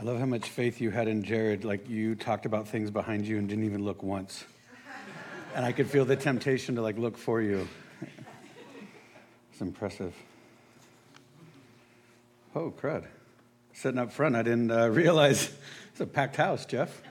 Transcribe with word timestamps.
I 0.00 0.02
love 0.02 0.18
how 0.18 0.24
much 0.24 0.48
faith 0.48 0.80
you 0.80 0.90
had 0.90 1.08
in 1.08 1.22
Jared. 1.22 1.62
Like 1.62 1.86
you 1.86 2.14
talked 2.14 2.46
about 2.46 2.66
things 2.66 2.90
behind 2.90 3.26
you 3.26 3.36
and 3.36 3.46
didn't 3.46 3.64
even 3.64 3.84
look 3.84 4.02
once. 4.02 4.46
And 5.54 5.62
I 5.62 5.72
could 5.72 5.90
feel 5.90 6.06
the 6.06 6.16
temptation 6.16 6.76
to 6.76 6.80
like 6.80 6.96
look 6.96 7.18
for 7.18 7.42
you. 7.42 7.68
It's 9.52 9.60
impressive. 9.60 10.14
Oh, 12.54 12.70
crud. 12.70 13.04
Sitting 13.74 13.98
up 13.98 14.10
front, 14.10 14.36
I 14.36 14.42
didn't 14.42 14.70
uh, 14.70 14.88
realize 14.88 15.52
it's 15.90 16.00
a 16.00 16.06
packed 16.06 16.36
house, 16.36 16.64
Jeff. 16.64 17.02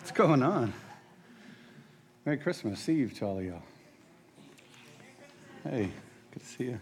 What's 0.00 0.10
going 0.10 0.42
on? 0.42 0.74
Merry 2.26 2.36
Christmas 2.36 2.86
Eve 2.90 3.14
to 3.20 3.24
all 3.24 3.38
of 3.38 3.44
y'all. 3.46 3.62
Hey, 5.62 5.88
good 6.30 6.40
to 6.40 6.46
see 6.46 6.64
you. 6.64 6.80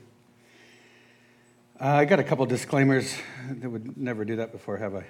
Uh, 1.80 1.86
I 1.86 2.04
got 2.04 2.18
a 2.18 2.24
couple 2.24 2.46
disclaimers 2.46 3.16
that 3.48 3.70
would 3.70 3.96
never 3.96 4.24
do 4.24 4.34
that 4.36 4.50
before, 4.50 4.76
have 4.76 4.96
I? 4.96 5.04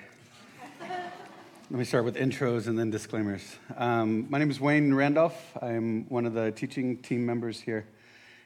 Let 1.73 1.79
me 1.79 1.85
start 1.87 2.05
with 2.05 2.17
intros 2.17 2.67
and 2.67 2.79
then 2.79 2.91
disclaimers. 2.91 3.57
Um, 3.79 4.27
my 4.29 4.37
name 4.37 4.51
is 4.51 4.61
Wayne 4.61 4.93
Randolph. 4.93 5.57
I'm 5.63 6.05
one 6.11 6.27
of 6.27 6.35
the 6.35 6.53
teaching 6.53 6.99
team 6.99 7.25
members 7.25 7.63
here 7.63 7.87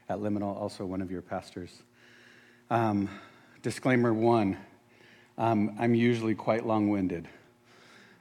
at 0.07 0.19
Liminal, 0.19 0.55
also 0.55 0.85
one 0.85 1.01
of 1.01 1.11
your 1.11 1.21
pastors. 1.21 1.83
Um, 2.69 3.09
disclaimer 3.63 4.13
one 4.13 4.55
um, 5.37 5.75
I'm 5.77 5.93
usually 5.93 6.35
quite 6.35 6.65
long 6.65 6.89
winded. 6.89 7.27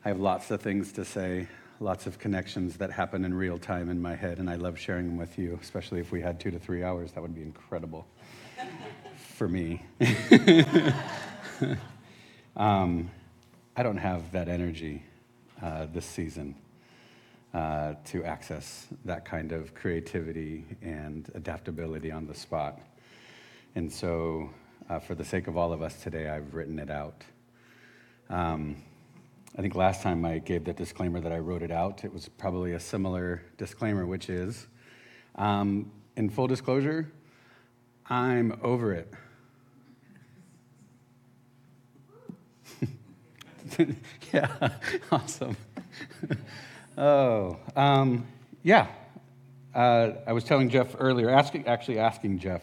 I 0.05 0.09
have 0.09 0.19
lots 0.19 0.51
of 0.51 0.61
things 0.61 0.91
to 0.95 1.05
say, 1.05 1.47
lots 1.79 2.09
of 2.09 2.19
connections 2.19 2.79
that 2.79 2.91
happen 2.91 3.25
in 3.25 3.33
real 3.33 3.59
time 3.59 3.89
in 3.89 4.03
my 4.03 4.17
head, 4.17 4.41
and 4.41 4.51
I 4.51 4.57
love 4.57 4.77
sharing 4.77 5.07
them 5.07 5.19
with 5.19 5.39
you, 5.39 5.57
especially 5.63 6.01
if 6.01 6.11
we 6.11 6.21
had 6.21 6.41
two 6.41 6.51
to 6.51 6.59
three 6.59 6.83
hours. 6.83 7.13
That 7.13 7.21
would 7.21 7.37
be 7.37 7.43
incredible 7.43 8.09
for 9.37 9.47
me. 9.47 9.85
I 13.79 13.83
don't 13.83 13.99
have 13.99 14.33
that 14.33 14.49
energy 14.49 15.03
uh, 15.61 15.85
this 15.93 16.07
season 16.07 16.55
uh, 17.53 17.93
to 18.07 18.25
access 18.25 18.87
that 19.05 19.27
kind 19.27 19.53
of 19.53 19.75
creativity 19.75 20.65
and 20.81 21.31
adaptability 21.35 22.11
on 22.11 22.27
the 22.27 22.33
spot. 22.33 22.81
And 23.75 23.93
so, 23.93 24.49
uh, 24.89 24.99
for 24.99 25.15
the 25.15 25.27
sake 25.27 25.47
of 25.47 25.59
all 25.59 25.75
of 25.75 25.83
us 25.83 26.03
today, 26.03 26.27
I've 26.27 26.55
written 26.55 26.79
it 26.79 26.91
out. 26.91 27.23
Um, 28.31 28.77
I 29.59 29.61
think 29.61 29.75
last 29.75 30.01
time 30.01 30.25
I 30.25 30.39
gave 30.39 30.65
that 30.65 30.79
disclaimer 30.79 31.21
that 31.21 31.33
I 31.33 31.39
wrote 31.39 31.63
it 31.63 31.71
out, 31.71 32.03
it 32.03 32.15
was 32.15 32.31
probably 32.31 32.73
a 32.73 32.81
similar 32.81 33.43
disclaimer, 33.59 34.07
which 34.07 34.31
is 34.31 34.69
um, 35.35 35.93
in 36.17 36.31
full 36.31 36.47
disclosure, 36.47 37.13
I'm 38.09 38.59
over 38.63 38.95
it. 38.95 39.13
yeah, 44.33 44.69
awesome. 45.13 45.57
oh, 46.99 47.59
um, 47.75 48.27
yeah. 48.63 48.87
Uh, 49.75 50.13
I 50.27 50.33
was 50.33 50.45
telling 50.45 50.71
Jeff 50.71 50.95
earlier, 50.99 51.29
asking, 51.29 51.67
actually 51.67 51.99
asking 51.99 52.39
Jeff, 52.39 52.63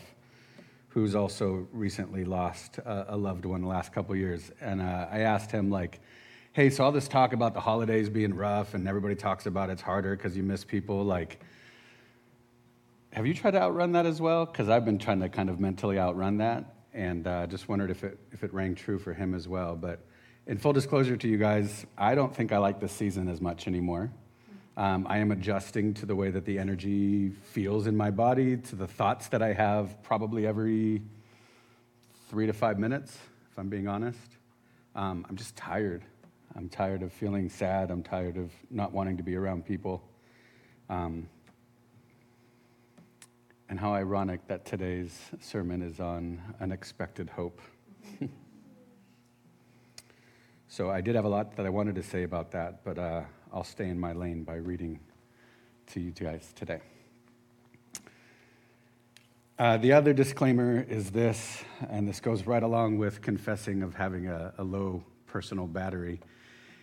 who's 0.89 1.15
also 1.15 1.67
recently 1.71 2.25
lost 2.25 2.79
a, 2.79 3.13
a 3.13 3.17
loved 3.17 3.45
one 3.45 3.61
the 3.61 3.67
last 3.67 3.91
couple 3.93 4.15
years, 4.15 4.51
and 4.61 4.81
uh, 4.81 5.07
I 5.11 5.19
asked 5.19 5.51
him 5.51 5.69
like, 5.69 5.99
hey, 6.53 6.69
so 6.69 6.83
all 6.83 6.91
this 6.91 7.07
talk 7.07 7.33
about 7.33 7.53
the 7.53 7.59
holidays 7.59 8.09
being 8.09 8.33
rough 8.33 8.75
and 8.75 8.87
everybody 8.87 9.15
talks 9.15 9.47
about 9.47 9.71
it's 9.71 9.81
harder 9.81 10.15
because 10.15 10.37
you 10.37 10.43
miss 10.43 10.63
people, 10.63 11.03
like, 11.03 11.39
have 13.11 13.27
you 13.27 13.33
tried 13.33 13.51
to 13.51 13.61
outrun 13.61 13.91
that 13.91 14.05
as 14.05 14.21
well? 14.21 14.45
Because 14.45 14.69
I've 14.69 14.85
been 14.85 14.97
trying 14.97 15.19
to 15.21 15.29
kind 15.29 15.49
of 15.49 15.59
mentally 15.59 15.99
outrun 15.99 16.37
that, 16.37 16.75
and 16.93 17.27
uh, 17.27 17.47
just 17.47 17.69
wondered 17.69 17.91
if 17.91 18.03
it, 18.03 18.17
if 18.31 18.43
it 18.43 18.53
rang 18.53 18.73
true 18.73 18.97
for 18.97 19.13
him 19.13 19.33
as 19.35 19.47
well. 19.47 19.75
But 19.75 19.99
in 20.45 20.57
full 20.57 20.73
disclosure 20.73 21.15
to 21.15 21.27
you 21.27 21.37
guys, 21.37 21.85
I 21.97 22.15
don't 22.15 22.35
think 22.35 22.51
I 22.51 22.57
like 22.57 22.79
this 22.79 22.91
season 22.91 23.29
as 23.29 23.39
much 23.39 23.67
anymore. 23.67 24.11
Um, 24.75 25.05
I 25.07 25.19
am 25.19 25.31
adjusting 25.31 25.93
to 25.95 26.05
the 26.05 26.15
way 26.15 26.31
that 26.31 26.45
the 26.45 26.59
energy 26.59 27.29
feels 27.29 27.87
in 27.87 27.95
my 27.95 28.11
body, 28.11 28.57
to 28.57 28.75
the 28.75 28.87
thoughts 28.87 29.27
that 29.29 29.41
I 29.41 29.53
have 29.53 30.01
probably 30.03 30.45
every 30.45 31.01
three 32.29 32.47
to 32.47 32.53
five 32.53 32.79
minutes, 32.79 33.17
if 33.51 33.57
I'm 33.57 33.69
being 33.69 33.87
honest. 33.87 34.37
Um, 34.95 35.25
I'm 35.29 35.35
just 35.35 35.55
tired. 35.55 36.03
I'm 36.55 36.69
tired 36.69 37.03
of 37.03 37.13
feeling 37.13 37.49
sad. 37.49 37.89
I'm 37.91 38.03
tired 38.03 38.37
of 38.37 38.51
not 38.69 38.91
wanting 38.91 39.17
to 39.17 39.23
be 39.23 39.35
around 39.35 39.65
people. 39.65 40.03
Um, 40.89 41.29
and 43.69 43.79
how 43.79 43.93
ironic 43.93 44.45
that 44.47 44.65
today's 44.65 45.17
sermon 45.39 45.81
is 45.81 45.99
on 45.99 46.41
unexpected 46.59 47.29
hope. 47.29 47.61
So 50.75 50.89
I 50.89 51.01
did 51.01 51.13
have 51.13 51.25
a 51.25 51.29
lot 51.29 51.55
that 51.57 51.67
I 51.67 51.69
wanted 51.69 51.93
to 51.93 52.01
say 52.01 52.23
about 52.23 52.49
that, 52.53 52.83
but 52.83 52.97
uh, 52.97 53.21
I'll 53.53 53.63
stay 53.63 53.89
in 53.89 53.99
my 53.99 54.13
lane 54.13 54.43
by 54.43 54.55
reading 54.55 54.99
to 55.91 55.99
you 55.99 56.09
guys 56.09 56.51
today. 56.55 56.79
Uh, 59.59 59.77
the 59.77 59.91
other 59.91 60.13
disclaimer 60.13 60.81
is 60.89 61.11
this, 61.11 61.63
and 61.91 62.07
this 62.07 62.19
goes 62.19 62.47
right 62.47 62.63
along 62.63 62.97
with 62.97 63.21
confessing 63.21 63.83
of 63.83 63.93
having 63.93 64.25
a, 64.25 64.51
a 64.57 64.63
low 64.63 65.03
personal 65.27 65.67
battery 65.67 66.19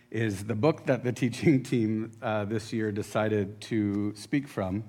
is 0.09 0.45
the 0.45 0.55
book 0.55 0.85
that 0.85 1.03
the 1.03 1.11
teaching 1.23 1.61
team 1.61 2.13
uh, 2.21 2.45
this 2.45 2.71
year 2.71 2.93
decided 2.93 3.59
to 3.59 4.15
speak 4.15 4.47
from 4.47 4.85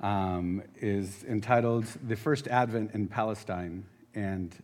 um, 0.00 0.62
is 0.76 1.24
entitled 1.24 1.84
The 2.06 2.14
First 2.14 2.46
Advent 2.46 2.92
in 2.94 3.08
Palestine. 3.08 3.86
And 4.14 4.54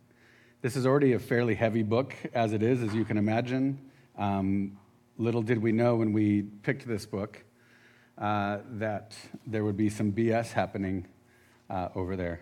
this 0.61 0.75
is 0.75 0.87
already 0.87 1.13
a 1.13 1.19
fairly 1.19 1.53
heavy 1.53 1.83
book 1.83 2.15
as 2.33 2.51
it 2.51 2.63
is, 2.63 2.81
as 2.81 2.93
you 2.95 3.05
can 3.05 3.17
imagine. 3.17 3.79
Um, 4.17 4.77
little 5.17 5.43
did 5.43 5.61
we 5.61 5.71
know 5.71 5.97
when 5.97 6.13
we 6.13 6.41
picked 6.41 6.87
this 6.87 7.05
book 7.05 7.43
uh, 8.17 8.59
that 8.71 9.15
there 9.45 9.63
would 9.63 9.77
be 9.77 9.89
some 9.89 10.11
BS 10.11 10.51
happening 10.53 11.07
uh, 11.69 11.89
over 11.93 12.15
there. 12.15 12.41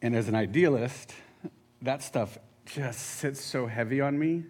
And 0.00 0.16
as 0.16 0.26
an 0.26 0.34
idealist, 0.34 1.14
that 1.82 2.02
stuff 2.02 2.36
just 2.66 2.98
sits 2.98 3.40
so 3.40 3.68
heavy 3.68 4.00
on 4.00 4.18
me. 4.18 4.44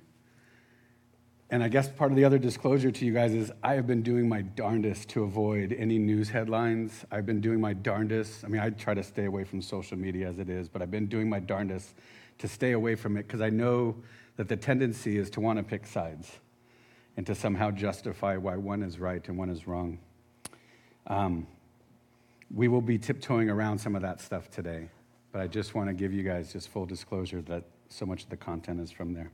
And 1.53 1.63
I 1.63 1.69
guess 1.69 1.87
part 1.87 2.11
of 2.11 2.17
the 2.17 2.25
other 2.25 2.39
disclosure 2.39 2.91
to 2.91 3.05
you 3.05 3.13
guys 3.13 3.35
is 3.35 3.53
I 3.63 3.75
have 3.75 3.87
been 3.87 4.01
doing 4.01 4.27
my 4.27 4.41
darndest 4.41 5.11
to 5.11 5.25
avoid 5.25 5.77
any 5.79 5.99
news 5.99 6.31
headlines. 6.31 7.05
I've 7.11 7.27
been 7.27 7.43
doing 7.43 7.61
my 7.61 7.75
darndest. 7.75 8.43
I 8.43 8.49
mean, 8.49 8.63
I 8.63 8.71
try 8.71 8.95
to 8.95 9.03
stay 9.03 9.27
away 9.27 9.45
from 9.45 9.61
social 9.61 9.99
media 9.99 10.31
as 10.31 10.39
it 10.39 10.49
is, 10.49 10.67
but 10.67 10.81
I've 10.81 10.91
been 10.91 11.09
doing 11.09 11.29
my 11.29 11.41
darndest 11.41 11.93
to 12.39 12.49
stay 12.49 12.73
away 12.73 12.95
from 12.95 13.19
it 13.19 13.27
because 13.27 13.43
I 13.43 13.51
know 13.51 13.95
that 14.37 14.49
the 14.49 14.57
tendency 14.57 15.19
is 15.19 15.29
to 15.29 15.43
want 15.43 15.59
to 15.59 15.63
pick 15.63 15.87
sides 15.87 16.39
and 17.19 17.27
to 17.27 17.35
somehow 17.35 17.71
justify 17.71 18.39
why 18.39 18.57
one 18.57 18.83
is 18.83 18.99
right 18.99 19.29
and 19.29 19.37
one 19.37 19.51
is 19.51 19.67
wrong. 19.67 19.99
Um, 21.07 21.47
we 22.51 22.67
will 22.67 22.81
be 22.81 22.97
tiptoeing 22.97 23.51
around 23.51 23.79
some 23.79 23.95
of 23.95 24.01
that 24.01 24.23
stuff 24.23 24.51
today, 24.51 24.89
but 25.33 25.43
I 25.43 25.49
just 25.49 25.75
want 25.75 25.91
to 25.91 25.93
give 25.93 26.15
you 26.15 26.23
guys 26.23 26.51
just 26.51 26.71
full 26.71 26.87
disclosure 26.87 27.43
that 27.43 27.65
so 27.91 28.07
much 28.07 28.23
of 28.23 28.31
the 28.31 28.39
content 28.39 28.81
is 28.81 28.91
from 28.91 29.13
there. 29.13 29.31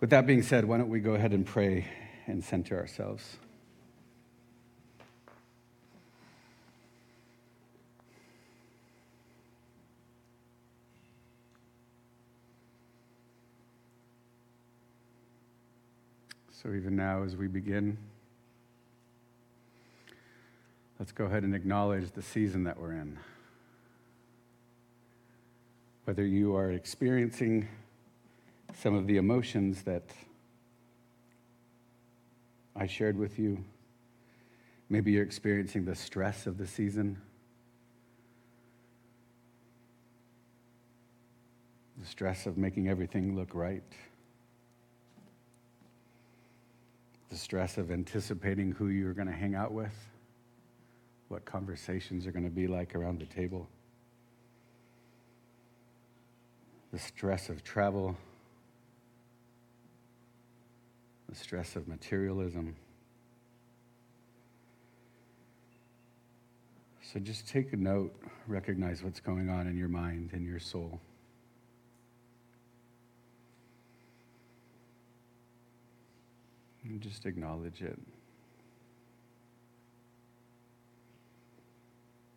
With 0.00 0.10
that 0.10 0.26
being 0.26 0.42
said, 0.42 0.64
why 0.64 0.78
don't 0.78 0.90
we 0.90 1.00
go 1.00 1.14
ahead 1.14 1.32
and 1.32 1.46
pray 1.46 1.86
and 2.26 2.44
center 2.44 2.78
ourselves? 2.78 3.38
So, 16.50 16.72
even 16.72 16.96
now, 16.96 17.22
as 17.22 17.36
we 17.36 17.46
begin, 17.46 17.96
let's 20.98 21.12
go 21.12 21.26
ahead 21.26 21.42
and 21.42 21.54
acknowledge 21.54 22.10
the 22.10 22.22
season 22.22 22.64
that 22.64 22.78
we're 22.78 22.92
in 22.92 23.18
whether 26.06 26.24
you 26.24 26.54
are 26.54 26.70
experiencing 26.70 27.66
some 28.76 28.94
of 28.94 29.06
the 29.06 29.16
emotions 29.16 29.82
that 29.82 30.04
I 32.74 32.86
shared 32.86 33.18
with 33.18 33.38
you. 33.38 33.64
Maybe 34.88 35.12
you're 35.12 35.24
experiencing 35.24 35.84
the 35.84 35.94
stress 35.94 36.46
of 36.46 36.58
the 36.58 36.66
season, 36.66 37.16
the 41.98 42.06
stress 42.06 42.46
of 42.46 42.58
making 42.58 42.88
everything 42.88 43.34
look 43.34 43.54
right, 43.54 43.82
the 47.30 47.36
stress 47.36 47.78
of 47.78 47.90
anticipating 47.90 48.72
who 48.72 48.88
you're 48.88 49.14
going 49.14 49.28
to 49.28 49.32
hang 49.32 49.54
out 49.54 49.72
with, 49.72 49.94
what 51.28 51.44
conversations 51.44 52.26
are 52.26 52.32
going 52.32 52.44
to 52.44 52.50
be 52.50 52.66
like 52.66 52.94
around 52.94 53.18
the 53.18 53.26
table. 53.26 53.68
the 56.96 57.02
stress 57.02 57.50
of 57.50 57.62
travel, 57.62 58.16
the 61.28 61.34
stress 61.34 61.76
of 61.76 61.88
materialism. 61.88 62.76
So 67.12 67.20
just 67.20 67.48
take 67.48 67.72
a 67.72 67.76
note, 67.76 68.14
recognize 68.46 69.02
what's 69.02 69.20
going 69.20 69.48
on 69.48 69.66
in 69.66 69.76
your 69.76 69.88
mind 69.88 70.30
and 70.32 70.44
your 70.44 70.58
soul. 70.58 71.00
And 76.84 77.00
just 77.00 77.26
acknowledge 77.26 77.82
it. 77.82 77.98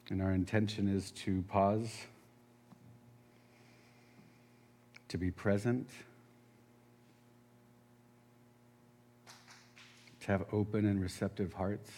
And 0.10 0.22
our 0.24 0.32
intention 0.32 0.88
is 0.88 1.12
to 1.12 1.44
pause, 1.50 1.96
to 5.10 5.18
be 5.18 5.30
present. 5.30 5.88
Have 10.30 10.46
open 10.54 10.86
and 10.86 11.02
receptive 11.02 11.54
hearts, 11.54 11.90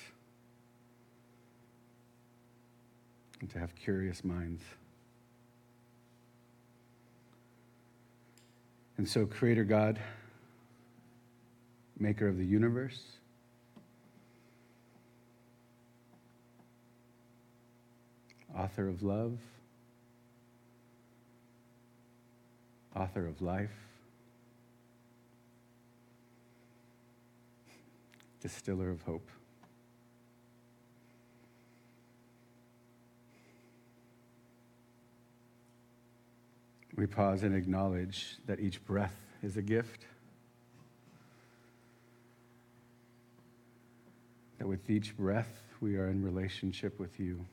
and 3.41 3.49
to 3.49 3.59
have 3.59 3.75
curious 3.75 4.23
minds. 4.23 4.63
And 8.95 9.05
so, 9.05 9.25
Creator 9.25 9.65
God, 9.65 9.99
maker 11.99 12.25
of 12.25 12.37
the 12.37 12.45
universe, 12.45 13.01
author 18.57 18.87
of 18.87 19.03
love, 19.03 19.37
author 22.95 23.27
of 23.27 23.41
life, 23.41 23.75
distiller 28.41 28.89
of 28.89 29.01
hope. 29.03 29.29
We 36.95 37.07
pause 37.07 37.43
and 37.43 37.55
acknowledge 37.55 38.37
that 38.47 38.59
each 38.59 38.83
breath 38.85 39.15
is 39.41 39.57
a 39.57 39.61
gift. 39.61 40.05
That 44.59 44.67
with 44.67 44.89
each 44.89 45.15
breath, 45.15 45.63
we 45.79 45.97
are 45.97 46.09
in 46.09 46.23
relationship 46.23 46.99
with 46.99 47.19
you. 47.19 47.45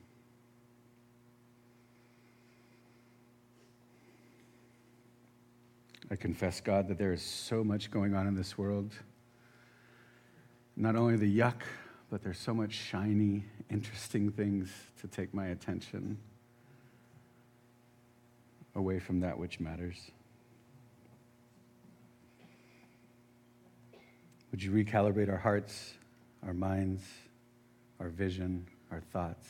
I 6.11 6.15
confess, 6.15 6.59
God, 6.59 6.87
that 6.87 6.97
there 6.97 7.13
is 7.13 7.21
so 7.21 7.63
much 7.63 7.91
going 7.91 8.15
on 8.15 8.27
in 8.27 8.35
this 8.35 8.57
world. 8.57 8.93
Not 10.81 10.95
only 10.95 11.17
the 11.17 11.37
yuck, 11.37 11.61
but 12.09 12.23
there's 12.23 12.39
so 12.39 12.53
much 12.53 12.71
shiny, 12.71 13.43
interesting 13.69 14.31
things 14.31 14.71
to 15.01 15.09
take 15.09 15.33
my 15.33 15.47
attention 15.47 16.17
away 18.75 18.97
from 18.97 19.19
that 19.19 19.37
which 19.37 19.59
matters. 19.59 20.09
Would 24.51 24.63
you 24.63 24.71
recalibrate 24.71 25.29
our 25.29 25.37
hearts, 25.37 25.95
our 26.45 26.53
minds, 26.53 27.03
our 27.99 28.07
vision, 28.07 28.65
our 28.89 29.01
thoughts, 29.01 29.49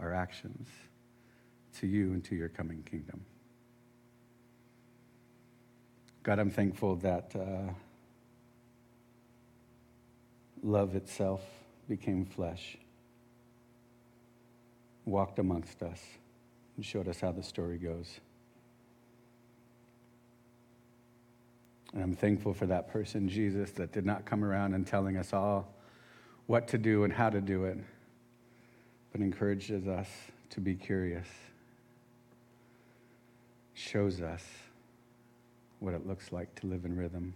our 0.00 0.12
actions 0.12 0.66
to 1.78 1.86
you 1.86 2.12
and 2.12 2.24
to 2.24 2.34
your 2.34 2.48
coming 2.48 2.82
kingdom? 2.82 3.24
God, 6.24 6.40
I'm 6.40 6.50
thankful 6.50 6.96
that 6.96 7.30
uh, 7.36 7.72
love 10.64 10.96
itself 10.96 11.42
became 11.88 12.24
flesh, 12.24 12.78
walked 15.04 15.38
amongst 15.38 15.82
us, 15.82 16.00
and 16.76 16.84
showed 16.84 17.06
us 17.06 17.20
how 17.20 17.30
the 17.30 17.42
story 17.42 17.76
goes. 17.76 18.18
And 21.92 22.02
I'm 22.02 22.16
thankful 22.16 22.54
for 22.54 22.66
that 22.66 22.90
person, 22.90 23.28
Jesus, 23.28 23.70
that 23.72 23.92
did 23.92 24.06
not 24.06 24.24
come 24.24 24.42
around 24.42 24.74
and 24.74 24.86
telling 24.86 25.16
us 25.18 25.32
all 25.32 25.72
what 26.46 26.66
to 26.68 26.78
do 26.78 27.04
and 27.04 27.12
how 27.12 27.30
to 27.30 27.40
do 27.40 27.64
it, 27.64 27.78
but 29.12 29.20
encourages 29.20 29.86
us 29.86 30.08
to 30.50 30.60
be 30.60 30.74
curious, 30.74 31.28
shows 33.74 34.22
us 34.22 34.44
what 35.78 35.94
it 35.94 36.06
looks 36.06 36.32
like 36.32 36.52
to 36.56 36.66
live 36.66 36.84
in 36.84 36.96
rhythm. 36.96 37.34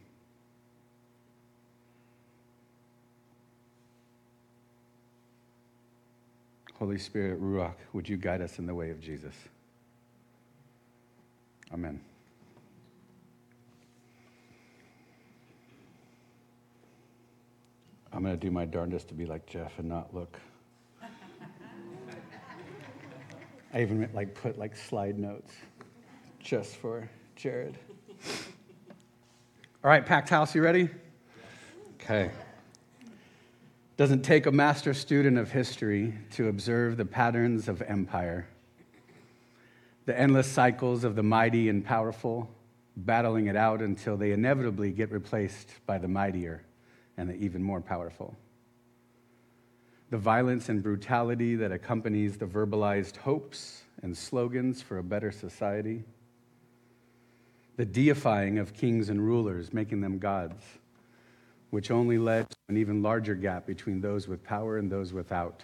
Holy 6.79 6.99
Spirit, 6.99 7.43
Ruach, 7.43 7.75
would 7.93 8.09
you 8.09 8.17
guide 8.17 8.41
us 8.41 8.61
in 8.61 8.67
the 8.67 8.75
way 8.75 8.91
of 8.91 9.01
Jesus? 9.01 9.35
Amen. 11.75 12.01
I'm 18.13 18.23
going 18.23 18.35
to 18.35 18.41
do 18.41 18.53
my 18.53 18.65
darndest 18.65 19.09
to 19.09 19.15
be 19.15 19.27
like 19.27 19.45
Jeff 19.47 19.79
and 19.79 19.89
not 19.89 20.15
look. 20.15 20.39
I 23.75 23.83
even 23.83 24.09
like 24.15 24.35
put 24.35 24.57
like 24.57 24.77
slide 24.77 25.19
notes 25.19 25.53
just 26.39 26.77
for 26.77 27.11
Jared. 27.35 27.77
All 29.85 29.91
right, 29.91 30.07
packed 30.07 30.29
house, 30.29 30.55
you 30.55 30.63
ready? 30.63 30.89
Okay. 32.01 32.31
Doesn't 33.99 34.23
take 34.23 34.47
a 34.47 34.53
master 34.53 34.95
student 34.95 35.39
of 35.39 35.51
history 35.51 36.15
to 36.31 36.47
observe 36.47 36.97
the 36.97 37.05
patterns 37.05 37.67
of 37.67 37.83
empire, 37.83 38.47
the 40.07 40.17
endless 40.17 40.47
cycles 40.47 41.03
of 41.03 41.17
the 41.17 41.23
mighty 41.25 41.69
and 41.69 41.85
powerful, 41.85 42.49
battling 42.97 43.49
it 43.49 43.57
out 43.57 43.83
until 43.83 44.17
they 44.17 44.31
inevitably 44.31 44.93
get 44.93 45.11
replaced 45.11 45.73
by 45.85 45.99
the 45.99 46.07
mightier 46.07 46.63
and 47.17 47.29
the 47.29 47.35
even 47.35 47.61
more 47.61 47.81
powerful. 47.81 48.37
The 50.11 50.19
violence 50.19 50.69
and 50.69 50.81
brutality 50.81 51.57
that 51.57 51.73
accompanies 51.73 52.39
the 52.39 52.47
verbalized 52.47 53.17
hopes 53.17 53.83
and 54.03 54.17
slogans 54.17 54.81
for 54.81 54.99
a 54.99 55.03
better 55.03 55.33
society 55.33 56.05
the 57.77 57.85
deifying 57.85 58.59
of 58.59 58.75
kings 58.75 59.09
and 59.09 59.21
rulers, 59.21 59.73
making 59.73 60.01
them 60.01 60.19
gods, 60.19 60.63
which 61.71 61.91
only 61.91 62.19
led 62.19 62.49
to 62.51 62.57
an 62.69 62.77
even 62.77 63.03
larger 63.03 63.35
gap 63.35 63.67
between 63.67 64.01
those 64.01 64.27
with 64.27 64.43
power 64.43 64.79
and 64.79 64.91
those 64.91 65.13
without. 65.13 65.63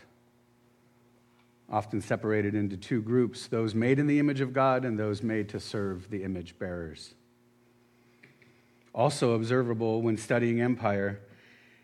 Often 1.71 2.03
separated 2.03 2.55
into 2.55 2.77
two 2.77 3.01
groups 3.01 3.47
those 3.47 3.75
made 3.75 3.99
in 3.99 4.07
the 4.07 4.19
image 4.19 4.41
of 4.41 4.53
God 4.53 4.85
and 4.85 4.99
those 4.99 5.23
made 5.23 5.49
to 5.51 5.61
serve 5.61 6.11
the 6.11 6.23
image 6.23 6.59
bearers. 6.59 7.15
Also 8.95 9.33
observable 9.33 10.03
when 10.03 10.17
studying 10.17 10.61
empire 10.61 11.21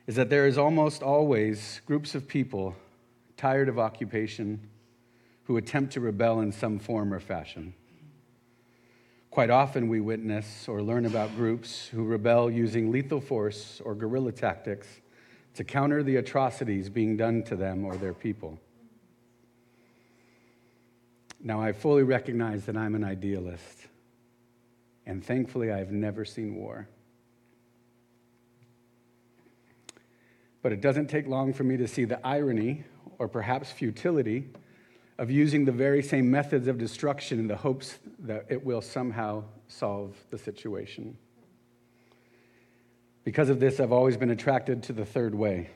is 0.06 0.16
that 0.16 0.30
there 0.30 0.46
is 0.46 0.58
almost 0.58 1.02
always 1.02 1.80
groups 1.86 2.14
of 2.14 2.28
people 2.28 2.76
tired 3.36 3.68
of 3.68 3.78
occupation 3.78 4.60
who 5.44 5.56
attempt 5.56 5.92
to 5.94 6.00
rebel 6.00 6.40
in 6.40 6.52
some 6.52 6.78
form 6.78 7.12
or 7.12 7.20
fashion. 7.20 7.74
Quite 9.30 9.50
often, 9.50 9.88
we 9.88 10.00
witness 10.00 10.66
or 10.66 10.82
learn 10.82 11.06
about 11.06 11.36
groups 11.36 11.86
who 11.86 12.04
rebel 12.04 12.50
using 12.50 12.90
lethal 12.90 13.20
force 13.20 13.80
or 13.84 13.94
guerrilla 13.94 14.32
tactics 14.32 14.88
to 15.54 15.62
counter 15.62 16.02
the 16.02 16.16
atrocities 16.16 16.88
being 16.88 17.16
done 17.16 17.44
to 17.44 17.54
them 17.54 17.84
or 17.84 17.96
their 17.96 18.12
people. 18.12 18.58
Now, 21.40 21.62
I 21.62 21.72
fully 21.72 22.02
recognize 22.02 22.64
that 22.66 22.76
I'm 22.76 22.96
an 22.96 23.04
idealist, 23.04 23.86
and 25.06 25.24
thankfully, 25.24 25.70
I've 25.70 25.92
never 25.92 26.24
seen 26.24 26.56
war. 26.56 26.88
But 30.60 30.72
it 30.72 30.80
doesn't 30.80 31.06
take 31.06 31.28
long 31.28 31.52
for 31.52 31.62
me 31.62 31.76
to 31.76 31.86
see 31.86 32.04
the 32.04 32.24
irony, 32.26 32.84
or 33.18 33.28
perhaps 33.28 33.70
futility, 33.70 34.48
of 35.20 35.30
using 35.30 35.66
the 35.66 35.72
very 35.72 36.02
same 36.02 36.30
methods 36.30 36.66
of 36.66 36.78
destruction 36.78 37.38
in 37.38 37.46
the 37.46 37.56
hopes 37.56 37.98
that 38.20 38.46
it 38.48 38.64
will 38.64 38.80
somehow 38.80 39.44
solve 39.68 40.16
the 40.30 40.38
situation. 40.38 41.14
Because 43.22 43.50
of 43.50 43.60
this, 43.60 43.80
I've 43.80 43.92
always 43.92 44.16
been 44.16 44.30
attracted 44.30 44.82
to 44.84 44.94
the 44.94 45.04
third 45.04 45.34
way, 45.34 45.68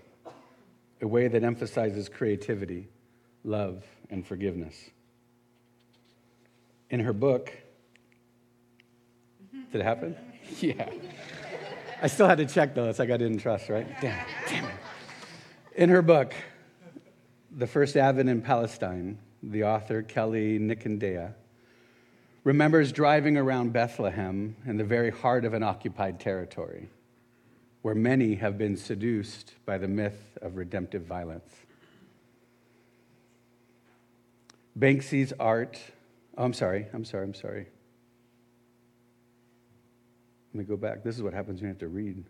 a 1.02 1.06
way 1.06 1.28
that 1.28 1.44
emphasizes 1.44 2.08
creativity, 2.08 2.88
love, 3.44 3.84
and 4.08 4.26
forgiveness. 4.26 4.88
In 6.88 7.00
her 7.00 7.12
book, 7.12 7.52
did 9.70 9.82
it 9.82 9.84
happen? 9.84 10.16
yeah. 10.60 10.88
I 12.00 12.06
still 12.06 12.26
had 12.26 12.38
to 12.38 12.46
check 12.46 12.74
though. 12.74 12.88
It's 12.88 12.98
like 12.98 13.10
I 13.10 13.18
didn't 13.18 13.40
trust, 13.40 13.68
right? 13.68 13.86
Damn, 14.00 14.18
it, 14.18 14.26
damn 14.48 14.64
it. 14.64 14.74
In 15.76 15.90
her 15.90 16.00
book, 16.00 16.32
The 17.58 17.66
First 17.66 17.98
Advent 17.98 18.30
in 18.30 18.40
Palestine, 18.40 19.18
the 19.50 19.64
author, 19.64 20.02
Kelly 20.02 20.58
Nikondeha, 20.58 21.34
remembers 22.44 22.92
driving 22.92 23.36
around 23.36 23.72
Bethlehem 23.72 24.56
in 24.66 24.76
the 24.76 24.84
very 24.84 25.10
heart 25.10 25.44
of 25.44 25.54
an 25.54 25.62
occupied 25.62 26.20
territory 26.20 26.88
where 27.82 27.94
many 27.94 28.34
have 28.34 28.56
been 28.56 28.76
seduced 28.76 29.54
by 29.66 29.76
the 29.76 29.88
myth 29.88 30.38
of 30.40 30.56
redemptive 30.56 31.02
violence. 31.02 31.52
Banksy's 34.78 35.32
art, 35.38 35.78
oh, 36.38 36.44
I'm 36.44 36.54
sorry, 36.54 36.86
I'm 36.94 37.04
sorry, 37.04 37.24
I'm 37.24 37.34
sorry. 37.34 37.66
Let 40.52 40.58
me 40.58 40.64
go 40.64 40.76
back. 40.76 41.02
This 41.02 41.16
is 41.16 41.22
what 41.22 41.34
happens 41.34 41.60
when 41.60 41.68
you 41.68 41.74
have 41.74 41.78
to 41.78 41.88
read. 41.88 42.24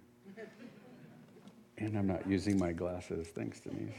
And 1.79 1.97
I'm 1.97 2.07
not 2.07 2.27
using 2.29 2.59
my 2.59 2.73
glasses. 2.73 3.29
Thanks, 3.29 3.61
Denise. 3.61 3.95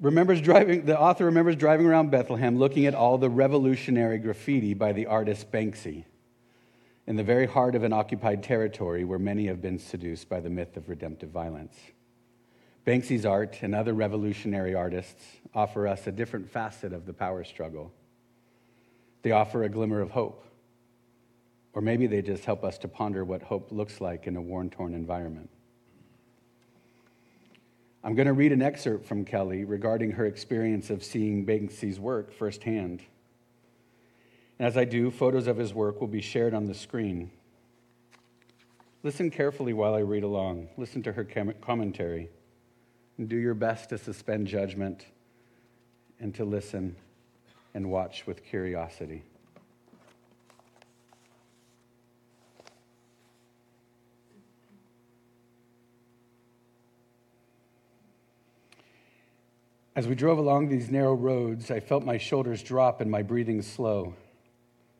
Remembers 0.00 0.40
driving, 0.40 0.86
the 0.86 0.98
author 0.98 1.26
remembers 1.26 1.56
driving 1.56 1.86
around 1.86 2.10
Bethlehem 2.10 2.58
looking 2.58 2.86
at 2.86 2.94
all 2.94 3.18
the 3.18 3.28
revolutionary 3.28 4.18
graffiti 4.18 4.72
by 4.72 4.92
the 4.92 5.04
artist 5.06 5.52
Banksy 5.52 6.04
in 7.06 7.16
the 7.16 7.22
very 7.22 7.46
heart 7.46 7.74
of 7.74 7.82
an 7.82 7.92
occupied 7.92 8.42
territory 8.42 9.04
where 9.04 9.18
many 9.18 9.46
have 9.46 9.60
been 9.60 9.78
seduced 9.78 10.28
by 10.28 10.40
the 10.40 10.48
myth 10.48 10.78
of 10.78 10.88
redemptive 10.88 11.28
violence. 11.28 11.76
Banksy's 12.86 13.26
art 13.26 13.58
and 13.60 13.74
other 13.74 13.92
revolutionary 13.92 14.74
artists 14.74 15.22
offer 15.54 15.86
us 15.86 16.06
a 16.06 16.12
different 16.12 16.48
facet 16.48 16.94
of 16.94 17.04
the 17.04 17.12
power 17.12 17.44
struggle. 17.44 17.92
They 19.20 19.32
offer 19.32 19.64
a 19.64 19.68
glimmer 19.68 20.00
of 20.00 20.12
hope. 20.12 20.44
Or 21.74 21.82
maybe 21.82 22.06
they 22.06 22.22
just 22.22 22.46
help 22.46 22.64
us 22.64 22.78
to 22.78 22.88
ponder 22.88 23.22
what 23.22 23.42
hope 23.42 23.70
looks 23.70 24.00
like 24.00 24.26
in 24.26 24.36
a 24.36 24.40
worn 24.40 24.70
torn 24.70 24.94
environment. 24.94 25.50
I'm 28.02 28.14
going 28.14 28.26
to 28.26 28.32
read 28.32 28.52
an 28.52 28.62
excerpt 28.62 29.04
from 29.04 29.24
Kelly 29.24 29.64
regarding 29.64 30.12
her 30.12 30.24
experience 30.24 30.88
of 30.88 31.04
seeing 31.04 31.44
Banksy's 31.44 32.00
work 32.00 32.32
firsthand. 32.32 33.02
And 34.58 34.66
as 34.66 34.76
I 34.76 34.84
do, 34.84 35.10
photos 35.10 35.46
of 35.46 35.58
his 35.58 35.74
work 35.74 36.00
will 36.00 36.08
be 36.08 36.22
shared 36.22 36.54
on 36.54 36.66
the 36.66 36.74
screen. 36.74 37.30
Listen 39.02 39.30
carefully 39.30 39.72
while 39.72 39.94
I 39.94 40.00
read 40.00 40.22
along. 40.22 40.68
Listen 40.76 41.02
to 41.02 41.12
her 41.12 41.24
commentary. 41.60 42.30
And 43.18 43.28
do 43.28 43.36
your 43.36 43.54
best 43.54 43.90
to 43.90 43.98
suspend 43.98 44.46
judgment 44.46 45.06
and 46.20 46.34
to 46.34 46.44
listen 46.44 46.96
and 47.74 47.90
watch 47.90 48.26
with 48.26 48.44
curiosity. 48.44 49.22
As 60.00 60.08
we 60.08 60.14
drove 60.14 60.38
along 60.38 60.70
these 60.70 60.90
narrow 60.90 61.12
roads, 61.12 61.70
I 61.70 61.78
felt 61.78 62.06
my 62.06 62.16
shoulders 62.16 62.62
drop 62.62 63.02
and 63.02 63.10
my 63.10 63.20
breathing 63.20 63.60
slow. 63.60 64.14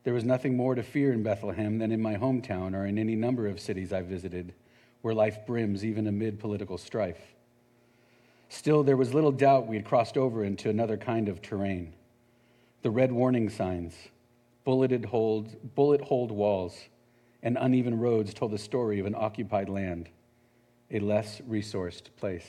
There 0.05 0.13
was 0.13 0.25
nothing 0.25 0.59
more 0.59 0.75
to 0.75 0.83
fear 0.83 1.15
in 1.15 1.23
Bethlehem 1.23 1.79
than 1.79 1.91
in 1.91 2.03
my 2.03 2.17
hometown 2.17 2.75
or 2.75 2.85
in 2.85 2.99
any 2.99 3.17
number 3.17 3.47
of 3.47 3.61
cities 3.61 3.95
I 3.95 4.03
visited, 4.03 4.53
where 5.01 5.15
life 5.15 5.47
brims 5.47 5.87
even 5.87 6.07
amid 6.07 6.39
political 6.39 6.77
strife. 6.77 7.35
Still, 8.51 8.83
there 8.83 8.99
was 8.99 9.15
little 9.15 9.33
doubt 9.33 9.67
we 9.67 9.77
had 9.77 9.87
crossed 9.87 10.19
over 10.19 10.45
into 10.45 10.69
another 10.69 10.99
kind 10.99 11.31
of 11.31 11.41
terrain. 11.41 11.95
The 12.83 12.91
red 12.91 13.11
warning 13.11 13.49
signs, 13.49 13.95
bulleted 14.65 15.09
bullet 15.11 16.03
holed 16.03 16.31
walls, 16.31 16.79
and 17.43 17.57
uneven 17.59 17.99
roads 17.99 18.35
told 18.35 18.53
the 18.53 18.59
story 18.59 19.01
of 19.01 19.07
an 19.07 19.15
occupied 19.17 19.71
land, 19.71 20.11
a 20.91 21.01
less 21.01 21.41
resourced 21.49 22.15
place. 22.19 22.45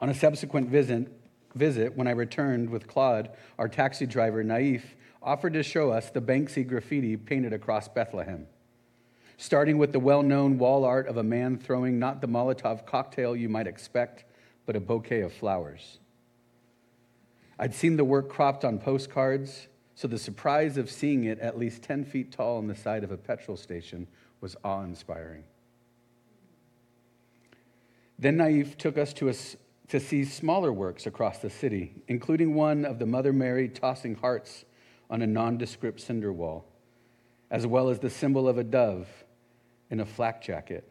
On 0.00 0.08
a 0.08 0.14
subsequent 0.14 0.68
visit, 0.68 1.08
visit, 1.54 1.96
when 1.96 2.06
I 2.06 2.12
returned 2.12 2.70
with 2.70 2.86
Claude, 2.86 3.30
our 3.58 3.68
taxi 3.68 4.06
driver, 4.06 4.44
Naif, 4.44 4.82
offered 5.22 5.54
to 5.54 5.62
show 5.62 5.90
us 5.90 6.10
the 6.10 6.20
Banksy 6.20 6.66
graffiti 6.66 7.16
painted 7.16 7.52
across 7.52 7.88
Bethlehem. 7.88 8.46
Starting 9.36 9.78
with 9.78 9.92
the 9.92 10.00
well 10.00 10.22
known 10.22 10.58
wall 10.58 10.84
art 10.84 11.06
of 11.06 11.16
a 11.16 11.22
man 11.22 11.58
throwing 11.58 11.98
not 11.98 12.20
the 12.20 12.28
Molotov 12.28 12.86
cocktail 12.86 13.34
you 13.36 13.48
might 13.48 13.66
expect, 13.66 14.24
but 14.66 14.76
a 14.76 14.80
bouquet 14.80 15.20
of 15.20 15.32
flowers. 15.32 15.98
I'd 17.58 17.74
seen 17.74 17.96
the 17.96 18.04
work 18.04 18.28
cropped 18.28 18.64
on 18.64 18.78
postcards, 18.78 19.66
so 19.94 20.06
the 20.06 20.18
surprise 20.18 20.76
of 20.76 20.90
seeing 20.90 21.24
it 21.24 21.40
at 21.40 21.58
least 21.58 21.82
10 21.82 22.04
feet 22.04 22.30
tall 22.30 22.58
on 22.58 22.68
the 22.68 22.74
side 22.74 23.02
of 23.02 23.10
a 23.10 23.16
petrol 23.16 23.56
station 23.56 24.06
was 24.40 24.54
awe 24.62 24.82
inspiring. 24.82 25.42
Then 28.16 28.36
Naif 28.38 28.76
took 28.76 28.96
us 28.96 29.12
to 29.14 29.28
a 29.28 29.34
to 29.88 29.98
see 29.98 30.24
smaller 30.24 30.72
works 30.72 31.06
across 31.06 31.38
the 31.38 31.50
city, 31.50 31.94
including 32.08 32.54
one 32.54 32.84
of 32.84 32.98
the 32.98 33.06
Mother 33.06 33.32
Mary 33.32 33.68
tossing 33.68 34.14
hearts 34.14 34.64
on 35.08 35.22
a 35.22 35.26
nondescript 35.26 36.00
cinder 36.00 36.32
wall, 36.32 36.66
as 37.50 37.66
well 37.66 37.88
as 37.88 37.98
the 37.98 38.10
symbol 38.10 38.48
of 38.48 38.58
a 38.58 38.64
dove 38.64 39.08
in 39.90 40.00
a 40.00 40.06
flak 40.06 40.42
jacket 40.42 40.90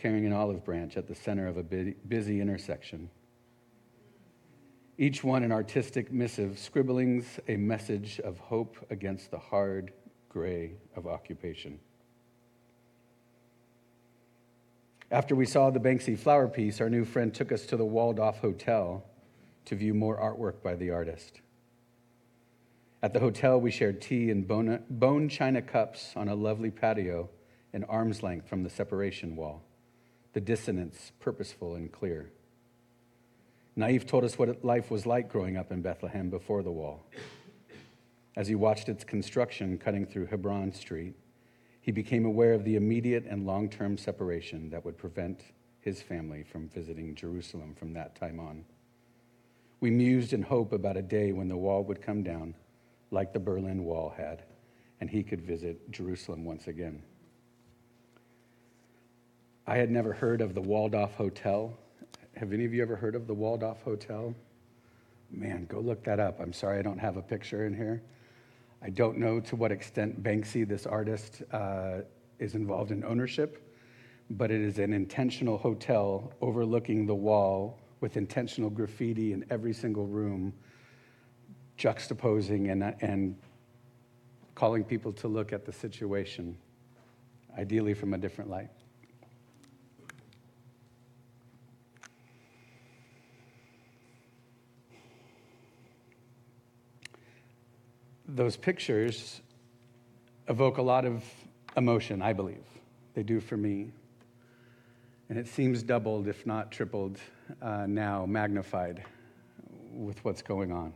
carrying 0.00 0.24
an 0.24 0.32
olive 0.32 0.64
branch 0.64 0.96
at 0.96 1.06
the 1.06 1.14
center 1.14 1.46
of 1.46 1.58
a 1.58 1.62
busy 1.62 2.40
intersection. 2.40 3.10
Each 4.96 5.22
one 5.22 5.42
an 5.42 5.52
artistic 5.52 6.10
missive, 6.10 6.58
scribblings 6.58 7.38
a 7.48 7.56
message 7.56 8.18
of 8.20 8.38
hope 8.38 8.78
against 8.88 9.30
the 9.30 9.38
hard 9.38 9.92
gray 10.30 10.72
of 10.96 11.06
occupation. 11.06 11.78
After 15.10 15.34
we 15.34 15.44
saw 15.44 15.70
the 15.70 15.80
Banksy 15.80 16.16
flower 16.16 16.46
piece, 16.46 16.80
our 16.80 16.88
new 16.88 17.04
friend 17.04 17.34
took 17.34 17.50
us 17.50 17.66
to 17.66 17.76
the 17.76 17.84
Walled 17.84 18.20
Off 18.20 18.38
hotel 18.38 19.04
to 19.64 19.74
view 19.74 19.92
more 19.92 20.16
artwork 20.16 20.62
by 20.62 20.76
the 20.76 20.90
artist. 20.90 21.40
At 23.02 23.12
the 23.12 23.20
hotel, 23.20 23.60
we 23.60 23.70
shared 23.70 24.00
tea 24.00 24.30
in 24.30 24.42
bone, 24.42 24.84
bone 24.88 25.28
china 25.28 25.62
cups 25.62 26.12
on 26.14 26.28
a 26.28 26.34
lovely 26.34 26.70
patio 26.70 27.28
an 27.72 27.84
arm's 27.84 28.22
length 28.22 28.48
from 28.48 28.62
the 28.62 28.70
separation 28.70 29.36
wall, 29.36 29.62
the 30.32 30.40
dissonance 30.40 31.12
purposeful 31.20 31.74
and 31.74 31.92
clear. 31.92 32.30
Naif 33.78 34.06
told 34.06 34.24
us 34.24 34.38
what 34.38 34.64
life 34.64 34.90
was 34.90 35.06
like 35.06 35.28
growing 35.28 35.56
up 35.56 35.70
in 35.70 35.80
Bethlehem 35.80 36.30
before 36.30 36.62
the 36.62 36.70
wall. 36.70 37.06
As 38.36 38.48
he 38.48 38.54
watched 38.54 38.88
its 38.88 39.04
construction 39.04 39.78
cutting 39.78 40.04
through 40.04 40.26
Hebron 40.26 40.72
Street, 40.72 41.14
he 41.80 41.92
became 41.92 42.26
aware 42.26 42.52
of 42.52 42.64
the 42.64 42.76
immediate 42.76 43.24
and 43.26 43.46
long 43.46 43.68
term 43.68 43.96
separation 43.96 44.70
that 44.70 44.84
would 44.84 44.98
prevent 44.98 45.40
his 45.80 46.02
family 46.02 46.42
from 46.42 46.68
visiting 46.68 47.14
Jerusalem 47.14 47.74
from 47.74 47.94
that 47.94 48.14
time 48.14 48.38
on. 48.38 48.64
We 49.80 49.90
mused 49.90 50.34
in 50.34 50.42
hope 50.42 50.72
about 50.72 50.98
a 50.98 51.02
day 51.02 51.32
when 51.32 51.48
the 51.48 51.56
wall 51.56 51.82
would 51.84 52.02
come 52.02 52.22
down, 52.22 52.54
like 53.10 53.32
the 53.32 53.40
Berlin 53.40 53.84
Wall 53.84 54.12
had, 54.14 54.42
and 55.00 55.08
he 55.08 55.22
could 55.22 55.40
visit 55.40 55.90
Jerusalem 55.90 56.44
once 56.44 56.66
again. 56.66 57.02
I 59.66 59.76
had 59.76 59.90
never 59.90 60.12
heard 60.12 60.42
of 60.42 60.54
the 60.54 60.60
Walled 60.60 60.94
Off 60.94 61.14
Hotel. 61.14 61.72
Have 62.36 62.52
any 62.52 62.66
of 62.66 62.74
you 62.74 62.82
ever 62.82 62.96
heard 62.96 63.14
of 63.14 63.26
the 63.26 63.34
Walled 63.34 63.62
Off 63.62 63.82
Hotel? 63.82 64.34
Man, 65.30 65.64
go 65.66 65.80
look 65.80 66.04
that 66.04 66.20
up. 66.20 66.40
I'm 66.40 66.52
sorry 66.52 66.78
I 66.78 66.82
don't 66.82 66.98
have 66.98 67.16
a 67.16 67.22
picture 67.22 67.64
in 67.64 67.74
here. 67.74 68.02
I 68.82 68.90
don't 68.90 69.18
know 69.18 69.40
to 69.40 69.56
what 69.56 69.72
extent 69.72 70.22
Banksy, 70.22 70.66
this 70.66 70.86
artist, 70.86 71.42
uh, 71.52 71.98
is 72.38 72.54
involved 72.54 72.90
in 72.90 73.04
ownership, 73.04 73.62
but 74.30 74.50
it 74.50 74.62
is 74.62 74.78
an 74.78 74.92
intentional 74.92 75.58
hotel 75.58 76.32
overlooking 76.40 77.04
the 77.04 77.14
wall 77.14 77.78
with 78.00 78.16
intentional 78.16 78.70
graffiti 78.70 79.34
in 79.34 79.44
every 79.50 79.74
single 79.74 80.06
room, 80.06 80.54
juxtaposing 81.78 82.72
and, 82.72 82.94
and 83.02 83.36
calling 84.54 84.82
people 84.82 85.12
to 85.12 85.28
look 85.28 85.52
at 85.52 85.66
the 85.66 85.72
situation, 85.72 86.56
ideally 87.58 87.92
from 87.92 88.14
a 88.14 88.18
different 88.18 88.48
light. 88.48 88.70
Those 98.34 98.56
pictures 98.56 99.40
evoke 100.48 100.78
a 100.78 100.82
lot 100.82 101.04
of 101.04 101.24
emotion, 101.76 102.22
I 102.22 102.32
believe. 102.32 102.64
They 103.14 103.22
do 103.22 103.40
for 103.40 103.56
me. 103.56 103.90
And 105.28 105.38
it 105.38 105.46
seems 105.46 105.82
doubled, 105.82 106.26
if 106.26 106.44
not 106.46 106.72
tripled, 106.72 107.18
uh, 107.62 107.86
now, 107.86 108.26
magnified 108.26 109.04
with 109.92 110.24
what's 110.24 110.42
going 110.42 110.72
on. 110.72 110.92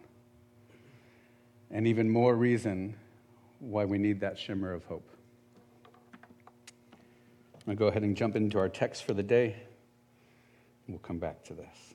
And 1.70 1.86
even 1.86 2.10
more 2.10 2.34
reason 2.34 2.96
why 3.60 3.84
we 3.84 3.98
need 3.98 4.20
that 4.20 4.38
shimmer 4.38 4.72
of 4.72 4.84
hope. 4.84 5.08
I'm 7.54 7.60
going 7.66 7.76
to 7.76 7.78
go 7.78 7.86
ahead 7.88 8.02
and 8.02 8.16
jump 8.16 8.36
into 8.36 8.58
our 8.58 8.68
text 8.68 9.04
for 9.04 9.14
the 9.14 9.22
day. 9.22 9.56
We'll 10.88 10.98
come 10.98 11.18
back 11.18 11.42
to 11.44 11.54
this. 11.54 11.94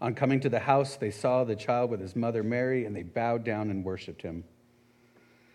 On 0.00 0.14
coming 0.14 0.38
to 0.40 0.48
the 0.48 0.60
house, 0.60 0.96
they 0.96 1.10
saw 1.10 1.44
the 1.44 1.56
child 1.56 1.90
with 1.90 2.00
his 2.00 2.14
mother 2.14 2.42
Mary, 2.42 2.84
and 2.84 2.94
they 2.94 3.02
bowed 3.02 3.44
down 3.44 3.70
and 3.70 3.84
worshiped 3.84 4.22
him. 4.22 4.44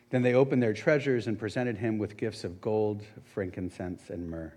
Then 0.10 0.22
they 0.22 0.34
opened 0.34 0.62
their 0.62 0.74
treasures 0.74 1.28
and 1.28 1.40
presented 1.40 1.78
him 1.78 1.98
with 1.98 2.18
gifts 2.18 2.44
of 2.44 2.62
gold, 2.62 3.04
frankincense, 3.24 4.10
and 4.10 4.30
myrrh. 4.30 4.54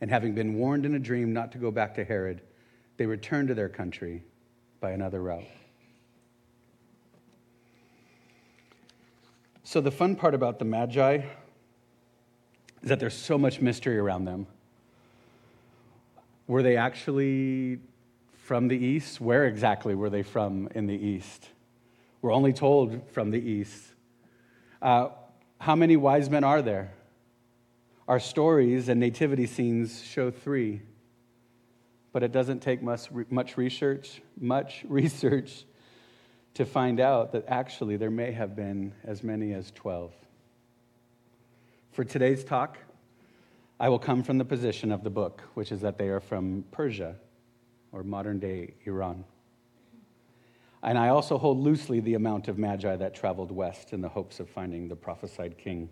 And 0.00 0.10
having 0.10 0.34
been 0.34 0.54
warned 0.54 0.86
in 0.86 0.94
a 0.94 0.98
dream 0.98 1.32
not 1.32 1.52
to 1.52 1.58
go 1.58 1.70
back 1.70 1.94
to 1.94 2.04
Herod, 2.04 2.40
they 2.96 3.06
returned 3.06 3.48
to 3.48 3.54
their 3.54 3.68
country 3.68 4.24
by 4.80 4.92
another 4.92 5.22
route. 5.22 5.44
So, 9.62 9.80
the 9.80 9.90
fun 9.90 10.16
part 10.16 10.34
about 10.34 10.58
the 10.58 10.64
Magi 10.64 11.22
is 12.82 12.88
that 12.88 13.00
there's 13.00 13.14
so 13.14 13.38
much 13.38 13.60
mystery 13.60 13.96
around 13.96 14.24
them. 14.24 14.46
Were 16.46 16.62
they 16.62 16.76
actually 16.76 17.78
from 18.44 18.68
the 18.68 18.76
east? 18.76 19.22
Where 19.22 19.46
exactly 19.46 19.94
were 19.94 20.10
they 20.10 20.22
from 20.22 20.68
in 20.74 20.86
the 20.86 20.94
east? 20.94 21.48
We're 22.20 22.32
only 22.32 22.52
told 22.52 23.10
from 23.10 23.30
the 23.30 23.40
east. 23.40 23.82
Uh, 24.82 25.08
how 25.58 25.74
many 25.74 25.96
wise 25.96 26.28
men 26.28 26.44
are 26.44 26.60
there? 26.60 26.92
Our 28.06 28.20
stories 28.20 28.90
and 28.90 29.00
nativity 29.00 29.46
scenes 29.46 30.02
show 30.02 30.30
three, 30.30 30.82
but 32.12 32.22
it 32.22 32.32
doesn't 32.32 32.60
take 32.60 32.82
much, 32.82 33.08
much 33.30 33.56
research, 33.56 34.20
much 34.38 34.84
research 34.88 35.64
to 36.52 36.66
find 36.66 37.00
out 37.00 37.32
that 37.32 37.44
actually 37.48 37.96
there 37.96 38.10
may 38.10 38.32
have 38.32 38.54
been 38.54 38.92
as 39.04 39.22
many 39.24 39.54
as 39.54 39.70
12. 39.70 40.12
For 41.92 42.04
today's 42.04 42.44
talk, 42.44 42.76
I 43.80 43.88
will 43.88 43.98
come 43.98 44.22
from 44.22 44.36
the 44.36 44.44
position 44.44 44.92
of 44.92 45.02
the 45.02 45.10
book, 45.10 45.42
which 45.54 45.72
is 45.72 45.80
that 45.80 45.96
they 45.96 46.08
are 46.08 46.20
from 46.20 46.64
Persia 46.70 47.16
or 47.94 48.02
modern 48.02 48.40
day 48.40 48.74
Iran. 48.84 49.24
And 50.82 50.98
I 50.98 51.08
also 51.08 51.38
hold 51.38 51.60
loosely 51.60 52.00
the 52.00 52.14
amount 52.14 52.48
of 52.48 52.58
magi 52.58 52.96
that 52.96 53.14
traveled 53.14 53.50
west 53.50 53.92
in 53.92 54.02
the 54.02 54.08
hopes 54.08 54.40
of 54.40 54.50
finding 54.50 54.88
the 54.88 54.96
prophesied 54.96 55.56
king. 55.56 55.88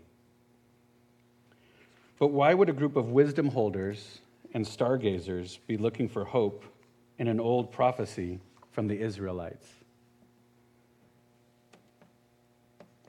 But 2.18 2.28
why 2.28 2.52
would 2.52 2.68
a 2.68 2.72
group 2.72 2.96
of 2.96 3.10
wisdom 3.10 3.48
holders 3.48 4.18
and 4.52 4.66
stargazers 4.66 5.60
be 5.66 5.78
looking 5.78 6.08
for 6.08 6.24
hope 6.24 6.64
in 7.18 7.28
an 7.28 7.40
old 7.40 7.72
prophecy 7.72 8.40
from 8.72 8.88
the 8.88 9.00
Israelites? 9.00 9.68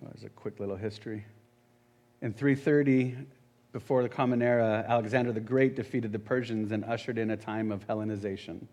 There's 0.02 0.24
a 0.24 0.30
quick 0.30 0.60
little 0.60 0.76
history. 0.76 1.26
In 2.22 2.32
330, 2.34 3.16
before 3.72 4.04
the 4.04 4.10
Common 4.10 4.42
Era, 4.42 4.86
Alexander 4.88 5.32
the 5.32 5.40
Great 5.40 5.76
defeated 5.76 6.12
the 6.12 6.20
Persians 6.20 6.72
and 6.72 6.86
ushered 6.86 7.18
in 7.18 7.32
a 7.32 7.38
time 7.38 7.72
of 7.72 7.88
Hellenization. 7.88 8.68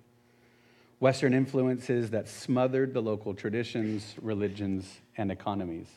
Western 1.00 1.32
influences 1.32 2.10
that 2.10 2.28
smothered 2.28 2.92
the 2.92 3.00
local 3.00 3.34
traditions, 3.34 4.14
religions, 4.20 5.00
and 5.16 5.32
economies. 5.32 5.88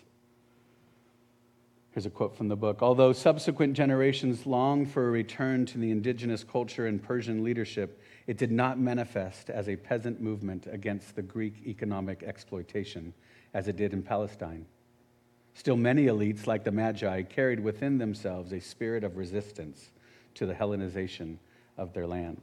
Here's 1.91 2.05
a 2.05 2.10
quote 2.10 2.36
from 2.36 2.48
the 2.48 2.55
book. 2.55 2.81
Although 2.81 3.13
subsequent 3.13 3.74
generations 3.74 4.48
longed 4.48 4.89
for 4.89 5.07
a 5.07 5.12
return 5.12 5.65
to 5.67 5.77
the 5.77 5.91
indigenous 5.91 6.43
culture 6.43 6.88
and 6.88 7.03
Persian 7.03 7.43
leadership, 7.43 8.01
it 8.25 8.38
did 8.38 8.51
not 8.51 8.79
manifest 8.79 9.50
as 9.50 9.69
a 9.69 9.75
peasant 9.75 10.22
movement 10.22 10.67
against 10.72 11.15
the 11.15 11.22
Greek 11.22 11.67
economic 11.67 12.24
exploitation 12.24 13.13
as 13.53 13.67
it 13.67 13.75
did 13.75 13.93
in 13.93 14.01
Palestine. 14.01 14.65
Still, 15.53 15.77
many 15.77 16.05
elites, 16.05 16.48
like 16.48 16.63
the 16.63 16.72
Magi, 16.72 17.24
carried 17.24 17.60
within 17.60 17.98
themselves 17.98 18.53
a 18.53 18.60
spirit 18.60 19.03
of 19.03 19.17
resistance 19.17 19.91
to 20.33 20.45
the 20.45 20.53
Hellenization 20.53 21.38
of 21.77 21.93
their 21.93 22.07
land. 22.07 22.41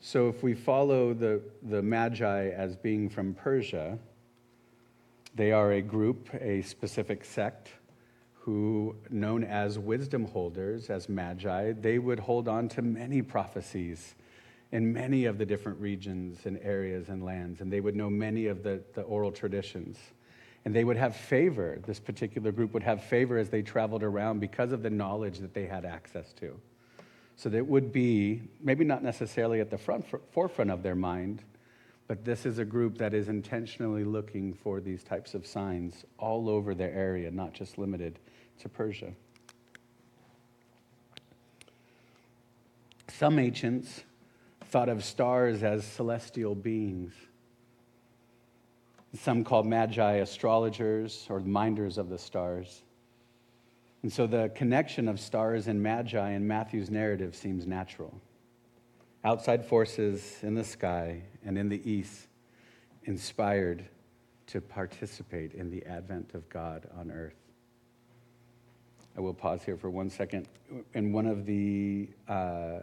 So, 0.00 0.28
if 0.28 0.42
we 0.42 0.54
follow 0.54 1.12
the, 1.12 1.42
the 1.62 1.82
Magi 1.82 2.50
as 2.50 2.76
being 2.76 3.08
from 3.08 3.34
Persia, 3.34 3.98
they 5.34 5.52
are 5.52 5.72
a 5.72 5.82
group, 5.82 6.28
a 6.40 6.62
specific 6.62 7.24
sect, 7.24 7.70
who, 8.48 8.96
known 9.10 9.44
as 9.44 9.78
wisdom 9.78 10.24
holders, 10.24 10.88
as 10.88 11.08
magi, 11.08 11.72
they 11.72 11.98
would 11.98 12.18
hold 12.18 12.48
on 12.48 12.66
to 12.66 12.80
many 12.80 13.20
prophecies 13.20 14.14
in 14.72 14.92
many 14.92 15.26
of 15.26 15.36
the 15.36 15.44
different 15.44 15.78
regions 15.80 16.46
and 16.46 16.58
areas 16.62 17.08
and 17.08 17.22
lands, 17.22 17.60
and 17.60 17.72
they 17.72 17.80
would 17.80 17.94
know 17.94 18.08
many 18.08 18.46
of 18.46 18.62
the, 18.62 18.82
the 18.94 19.02
oral 19.02 19.30
traditions. 19.30 19.98
And 20.64 20.74
they 20.74 20.84
would 20.84 20.96
have 20.96 21.14
favor, 21.14 21.78
this 21.86 22.00
particular 22.00 22.50
group 22.50 22.72
would 22.72 22.82
have 22.82 23.04
favor 23.04 23.38
as 23.38 23.48
they 23.48 23.62
traveled 23.62 24.02
around 24.02 24.40
because 24.40 24.72
of 24.72 24.82
the 24.82 24.90
knowledge 24.90 25.38
that 25.38 25.54
they 25.54 25.66
had 25.66 25.84
access 25.84 26.32
to. 26.34 26.58
So 27.38 27.48
that 27.48 27.56
it 27.56 27.66
would 27.68 27.92
be, 27.92 28.42
maybe 28.60 28.84
not 28.84 29.04
necessarily 29.04 29.60
at 29.60 29.70
the 29.70 29.78
front, 29.78 30.04
forefront 30.32 30.72
of 30.72 30.82
their 30.82 30.96
mind, 30.96 31.44
but 32.08 32.24
this 32.24 32.44
is 32.44 32.58
a 32.58 32.64
group 32.64 32.98
that 32.98 33.14
is 33.14 33.28
intentionally 33.28 34.02
looking 34.02 34.52
for 34.52 34.80
these 34.80 35.04
types 35.04 35.34
of 35.34 35.46
signs 35.46 36.04
all 36.18 36.50
over 36.50 36.74
their 36.74 36.92
area, 36.92 37.30
not 37.30 37.52
just 37.52 37.78
limited 37.78 38.18
to 38.58 38.68
Persia. 38.68 39.12
Some 43.06 43.38
ancients 43.38 44.02
thought 44.64 44.88
of 44.88 45.04
stars 45.04 45.62
as 45.62 45.84
celestial 45.84 46.56
beings. 46.56 47.12
Some 49.14 49.44
called 49.44 49.64
magi 49.64 50.14
astrologers 50.14 51.24
or 51.30 51.38
minders 51.38 51.98
of 51.98 52.08
the 52.08 52.18
stars. 52.18 52.82
And 54.08 54.12
so 54.14 54.26
the 54.26 54.50
connection 54.54 55.06
of 55.06 55.20
stars 55.20 55.68
and 55.68 55.82
magi 55.82 56.30
in 56.30 56.48
Matthew's 56.48 56.88
narrative 56.88 57.36
seems 57.36 57.66
natural 57.66 58.18
outside 59.22 59.66
forces 59.66 60.38
in 60.40 60.54
the 60.54 60.64
sky 60.64 61.20
and 61.44 61.58
in 61.58 61.68
the 61.68 61.86
east 61.86 62.28
inspired 63.04 63.84
to 64.46 64.62
participate 64.62 65.52
in 65.52 65.70
the 65.70 65.84
advent 65.84 66.32
of 66.32 66.48
God 66.48 66.88
on 66.98 67.10
earth. 67.10 67.34
I 69.14 69.20
will 69.20 69.34
pause 69.34 69.62
here 69.62 69.76
for 69.76 69.90
one 69.90 70.08
second. 70.08 70.48
In 70.94 71.12
one 71.12 71.26
of 71.26 71.44
the 71.44 72.08
uh, 72.28 72.78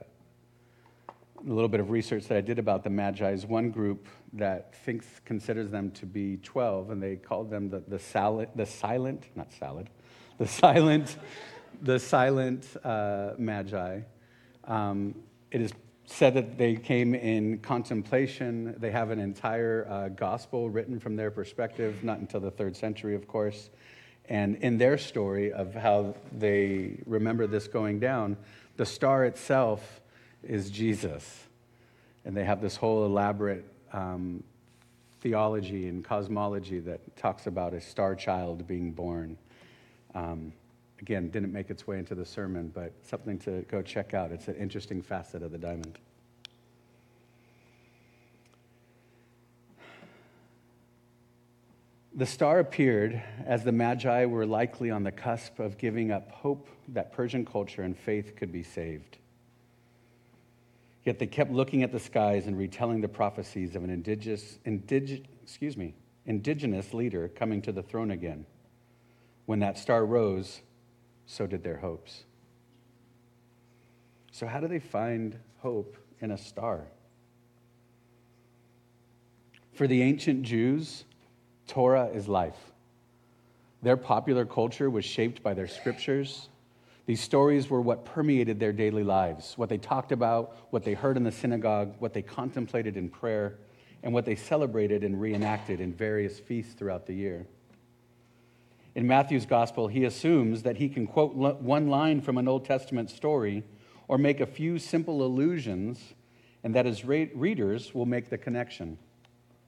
little 1.44 1.70
bit 1.70 1.80
of 1.80 1.90
research 1.90 2.26
that 2.26 2.38
I 2.38 2.42
did 2.42 2.60
about 2.60 2.84
the 2.84 2.92
Magi 2.92 3.32
is 3.32 3.48
one 3.48 3.72
group 3.72 4.06
that 4.34 4.76
thinks 4.76 5.08
considers 5.26 5.72
them 5.72 5.90
to 5.94 6.06
be 6.06 6.38
12, 6.44 6.92
and 6.92 7.02
they 7.02 7.16
called 7.16 7.50
them 7.50 7.72
the, 7.72 7.82
the, 7.88 7.98
salad, 7.98 8.50
the 8.54 8.68
silent, 8.68 9.26
not 9.36 9.52
salad, 9.52 9.90
the 10.38 10.48
silent, 10.48 11.18
the 11.82 12.00
silent 12.00 12.66
uh, 12.84 13.32
Magi. 13.38 14.02
Um, 14.66 15.16
it 15.52 15.62
is 15.62 15.72
said 16.08 16.36
that 16.36 16.58
they 16.58 16.76
came 16.76 17.16
in 17.16 17.58
contemplation. 17.60 18.76
They 18.78 18.92
have 18.92 19.10
an 19.10 19.20
entire 19.20 19.88
uh, 19.90 20.10
gospel 20.10 20.70
written 20.70 21.00
from 21.00 21.16
their 21.16 21.32
perspective, 21.32 22.04
not 22.04 22.20
until 22.20 22.40
the 22.40 22.52
third 22.52 22.76
century, 22.76 23.16
of 23.16 23.28
course. 23.28 23.70
And 24.30 24.56
in 24.58 24.78
their 24.78 24.98
story 24.98 25.52
of 25.52 25.74
how 25.74 26.16
they 26.32 26.98
remember 27.06 27.48
this 27.48 27.68
going 27.68 28.00
down, 28.00 28.38
the 28.78 28.86
star 28.86 29.26
itself 29.26 30.02
is 30.44 30.70
Jesus. 30.70 31.48
And 32.24 32.36
they 32.36 32.44
have 32.44 32.62
this 32.62 32.76
whole 32.76 33.06
elaborate 33.06 33.66
um, 33.94 34.44
theology 35.22 35.88
and 35.88 36.04
cosmology 36.04 36.80
that 36.80 37.16
talks 37.16 37.48
about 37.48 37.74
a 37.74 37.82
star 37.82 38.16
child 38.16 38.68
being 38.68 38.92
born. 38.92 39.38
Um, 40.16 40.54
again, 41.00 41.30
didn't 41.30 41.52
make 41.52 41.70
its 41.70 41.86
way 41.86 42.00
into 42.00 42.16
the 42.16 42.26
sermon, 42.26 42.72
but 42.74 42.94
something 43.04 43.38
to 43.40 43.62
go 43.64 43.82
check 43.82 44.14
out. 44.14 44.32
It's 44.32 44.48
an 44.48 44.56
interesting 44.56 45.02
facet 45.02 45.44
of 45.44 45.52
the 45.52 45.58
diamond. 45.58 46.00
The 52.18 52.26
star 52.26 52.60
appeared 52.60 53.22
as 53.46 53.66
the 53.66 53.74
Magi 53.74 54.26
were 54.26 54.46
likely 54.46 54.90
on 54.90 55.04
the 55.04 55.12
cusp 55.12 55.60
of 55.60 55.78
giving 55.78 56.12
up 56.12 56.32
hope 56.32 56.70
that 56.88 57.12
Persian 57.12 57.46
culture 57.46 57.82
and 57.82 57.98
faith 57.98 58.38
could 58.38 58.54
be 58.54 58.64
saved. 58.64 59.18
Yet 61.04 61.20
they 61.20 61.28
kept 61.28 61.52
looking 61.52 61.84
at 61.84 61.92
the 61.92 62.00
skies 62.00 62.48
and 62.48 62.58
retelling 62.58 63.02
the 63.02 63.10
prophecies 63.10 63.76
of 63.76 63.84
an 63.84 63.90
indigenous, 63.90 64.60
indig, 64.66 65.26
excuse 65.44 65.76
me, 65.76 65.94
indigenous 66.26 66.94
leader 66.94 67.28
coming 67.28 67.62
to 67.64 67.74
the 67.74 67.84
throne 67.84 68.12
again. 68.12 68.46
When 69.46 69.60
that 69.60 69.78
star 69.78 70.06
rose, 70.06 70.62
so 71.26 71.48
did 71.48 71.64
their 71.64 71.78
hopes. 71.78 72.24
So, 74.32 74.48
how 74.48 74.60
do 74.60 74.68
they 74.68 74.80
find 74.80 75.38
hope 75.60 75.98
in 76.20 76.32
a 76.32 76.38
star? 76.38 76.88
For 79.74 79.88
the 79.88 80.02
ancient 80.02 80.44
Jews, 80.44 81.06
Torah 81.68 82.08
is 82.08 82.28
life. 82.28 82.72
Their 83.82 83.98
popular 83.98 84.46
culture 84.46 84.90
was 84.90 85.06
shaped 85.06 85.44
by 85.44 85.54
their 85.54 85.68
scriptures. 85.68 86.50
These 87.06 87.22
stories 87.22 87.70
were 87.70 87.82
what 87.82 88.04
permeated 88.04 88.60
their 88.60 88.74
daily 88.74 89.04
lives, 89.04 89.58
what 89.58 89.70
they 89.70 89.78
talked 89.78 90.12
about, 90.12 90.56
what 90.72 90.84
they 90.84 90.94
heard 90.94 91.18
in 91.18 91.24
the 91.24 91.32
synagogue, 91.32 91.94
what 92.00 92.14
they 92.14 92.24
contemplated 92.24 92.98
in 92.98 93.10
prayer, 93.10 93.60
and 94.02 94.14
what 94.14 94.26
they 94.26 94.36
celebrated 94.36 95.04
and 95.04 95.20
reenacted 95.20 95.80
in 95.80 95.94
various 95.94 96.40
feasts 96.40 96.74
throughout 96.74 97.06
the 97.06 97.14
year. 97.14 97.46
In 98.96 99.06
Matthew's 99.06 99.46
gospel, 99.46 99.90
he 99.90 100.06
assumes 100.06 100.64
that 100.64 100.78
he 100.78 100.88
can 100.88 101.06
quote 101.06 101.36
one 101.36 101.90
line 101.90 102.22
from 102.22 102.38
an 102.38 102.48
Old 102.48 102.64
Testament 102.64 103.10
story 103.10 103.64
or 104.08 104.18
make 104.18 104.40
a 104.40 104.46
few 104.46 104.80
simple 104.80 105.24
allusions, 105.24 106.14
and 106.64 106.74
that 106.76 106.86
his 106.86 107.04
readers 107.04 107.94
will 107.94 108.06
make 108.06 108.30
the 108.30 108.38
connection. 108.38 108.98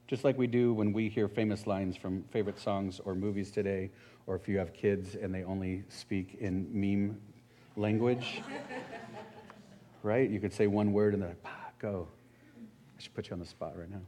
Just 0.06 0.24
like 0.24 0.38
we 0.38 0.46
do 0.46 0.72
when 0.72 0.92
we 0.92 1.08
hear 1.08 1.28
famous 1.28 1.66
lines 1.66 1.96
from 1.96 2.24
favorite 2.30 2.58
songs 2.58 3.00
or 3.04 3.14
movies 3.14 3.50
today, 3.50 3.90
or 4.26 4.34
if 4.36 4.48
you 4.48 4.56
have 4.58 4.72
kids 4.72 5.14
and 5.14 5.34
they 5.34 5.44
only 5.44 5.82
speak 5.88 6.38
in 6.40 6.66
meme 6.72 7.20
language. 7.76 8.42
right? 10.02 10.30
You 10.30 10.40
could 10.40 10.52
say 10.52 10.66
one 10.66 10.92
word 10.92 11.14
and 11.14 11.22
then, 11.22 11.36
go. 11.78 12.08
I 12.96 13.02
should 13.02 13.14
put 13.14 13.28
you 13.28 13.34
on 13.34 13.40
the 13.40 13.46
spot 13.46 13.76
right 13.76 13.90
now. 13.90 14.00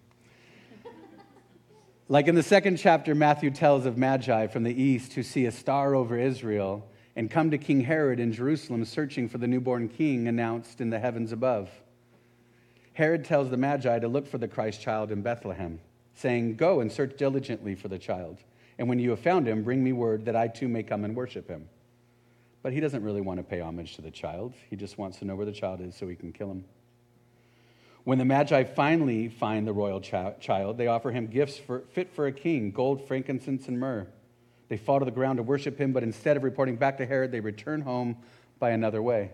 Like 2.11 2.27
in 2.27 2.35
the 2.35 2.43
second 2.43 2.79
chapter, 2.79 3.15
Matthew 3.15 3.53
tells 3.53 3.87
of 3.87 3.97
Magi 3.97 4.49
from 4.49 4.65
the 4.65 4.83
east 4.83 5.13
who 5.13 5.23
see 5.23 5.47
a 5.47 5.53
star 5.53 5.95
over 5.95 6.19
Israel 6.19 6.85
and 7.15 7.31
come 7.31 7.53
to 7.53 7.57
King 7.57 7.83
Herod 7.83 8.19
in 8.19 8.33
Jerusalem 8.33 8.85
searching 8.85 9.29
for 9.29 9.39
the 9.39 9.47
newborn 9.47 9.89
king 9.89 10.27
announced 10.27 10.81
in 10.81 10.91
the 10.91 10.99
heavens 10.99 11.31
above. 11.31 11.71
Herod 12.95 13.25
tells 13.25 13.49
the 13.49 13.57
Magi 13.57 14.01
to 14.01 14.09
look 14.09 14.27
for 14.27 14.39
the 14.39 14.49
Christ 14.49 14.81
child 14.81 15.13
in 15.13 15.23
Bethlehem, 15.23 15.79
saying, 16.15 16.57
Go 16.57 16.81
and 16.81 16.91
search 16.91 17.17
diligently 17.17 17.77
for 17.77 17.87
the 17.87 17.97
child, 17.97 18.39
and 18.77 18.89
when 18.89 18.99
you 18.99 19.11
have 19.11 19.21
found 19.21 19.47
him, 19.47 19.63
bring 19.63 19.85
me 19.85 19.93
word 19.93 20.25
that 20.25 20.35
I 20.35 20.49
too 20.49 20.67
may 20.67 20.83
come 20.83 21.05
and 21.05 21.15
worship 21.15 21.47
him. 21.47 21.69
But 22.61 22.73
he 22.73 22.81
doesn't 22.81 23.05
really 23.05 23.21
want 23.21 23.39
to 23.39 23.45
pay 23.45 23.61
homage 23.61 23.95
to 23.95 24.03
the 24.03 24.11
child, 24.11 24.55
he 24.69 24.75
just 24.75 24.99
wants 24.99 25.21
to 25.21 25.27
know 25.27 25.37
where 25.37 25.47
the 25.47 25.53
child 25.53 25.81
is 25.81 25.95
so 25.95 26.09
he 26.09 26.17
can 26.17 26.33
kill 26.33 26.51
him. 26.51 26.65
When 28.05 28.19
the 28.19 28.25
Magi 28.25 28.65
finally 28.65 29.29
find 29.29 29.67
the 29.67 29.73
royal 29.73 30.01
child, 30.01 30.79
they 30.79 30.87
offer 30.87 31.11
him 31.11 31.27
gifts 31.27 31.59
for, 31.59 31.81
fit 31.93 32.11
for 32.11 32.27
a 32.27 32.33
king 32.33 32.71
gold, 32.71 33.07
frankincense, 33.07 33.69
and 33.69 33.79
myrrh. 33.79 34.07
They 34.69 34.77
fall 34.77 35.01
to 35.01 35.05
the 35.05 35.11
ground 35.11 35.37
to 35.37 35.43
worship 35.43 35.79
him, 35.79 35.93
but 35.93 36.03
instead 36.03 36.37
of 36.37 36.45
reporting 36.45 36.77
back 36.77 36.99
to 36.99 37.07
Herod, 37.07 37.33
they 37.33 37.41
return 37.41 37.83
home 37.83 38.17
by 38.59 38.71
another 38.71 39.03
way. 39.03 39.33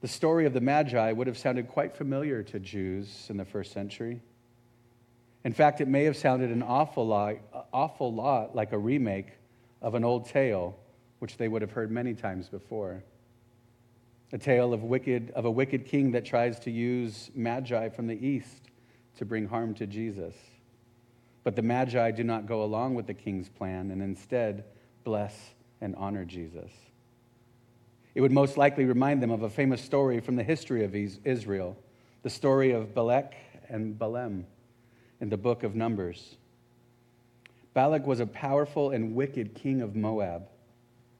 The 0.00 0.08
story 0.08 0.46
of 0.46 0.52
the 0.52 0.60
Magi 0.60 1.12
would 1.12 1.26
have 1.26 1.38
sounded 1.38 1.68
quite 1.68 1.96
familiar 1.96 2.42
to 2.44 2.58
Jews 2.58 3.26
in 3.28 3.36
the 3.36 3.44
first 3.44 3.72
century. 3.72 4.20
In 5.44 5.52
fact, 5.52 5.80
it 5.80 5.88
may 5.88 6.04
have 6.04 6.16
sounded 6.16 6.50
an 6.50 6.62
awful 6.62 7.06
lot, 7.06 7.36
awful 7.72 8.12
lot 8.12 8.54
like 8.54 8.72
a 8.72 8.78
remake 8.78 9.32
of 9.80 9.94
an 9.94 10.04
old 10.04 10.26
tale, 10.26 10.78
which 11.18 11.36
they 11.36 11.48
would 11.48 11.62
have 11.62 11.72
heard 11.72 11.90
many 11.90 12.14
times 12.14 12.48
before 12.48 13.02
a 14.32 14.38
tale 14.38 14.72
of, 14.72 14.82
wicked, 14.82 15.30
of 15.32 15.44
a 15.44 15.50
wicked 15.50 15.84
king 15.84 16.12
that 16.12 16.24
tries 16.24 16.58
to 16.60 16.70
use 16.70 17.30
magi 17.34 17.90
from 17.90 18.06
the 18.06 18.26
east 18.26 18.62
to 19.18 19.26
bring 19.26 19.46
harm 19.46 19.74
to 19.74 19.86
Jesus. 19.86 20.34
But 21.44 21.54
the 21.54 21.62
magi 21.62 22.10
do 22.12 22.24
not 22.24 22.46
go 22.46 22.62
along 22.62 22.94
with 22.94 23.06
the 23.06 23.14
king's 23.14 23.50
plan 23.50 23.90
and 23.90 24.00
instead 24.00 24.64
bless 25.04 25.34
and 25.82 25.94
honor 25.96 26.24
Jesus. 26.24 26.70
It 28.14 28.22
would 28.22 28.32
most 28.32 28.56
likely 28.56 28.84
remind 28.84 29.22
them 29.22 29.30
of 29.30 29.42
a 29.42 29.50
famous 29.50 29.82
story 29.82 30.20
from 30.20 30.36
the 30.36 30.42
history 30.42 30.84
of 30.84 30.94
Israel, 30.94 31.76
the 32.22 32.30
story 32.30 32.72
of 32.72 32.94
Balak 32.94 33.34
and 33.68 33.98
Balaam 33.98 34.46
in 35.20 35.28
the 35.28 35.36
book 35.36 35.62
of 35.62 35.74
Numbers. 35.74 36.36
Balak 37.74 38.06
was 38.06 38.20
a 38.20 38.26
powerful 38.26 38.90
and 38.90 39.14
wicked 39.14 39.54
king 39.54 39.82
of 39.82 39.94
Moab, 39.94 40.48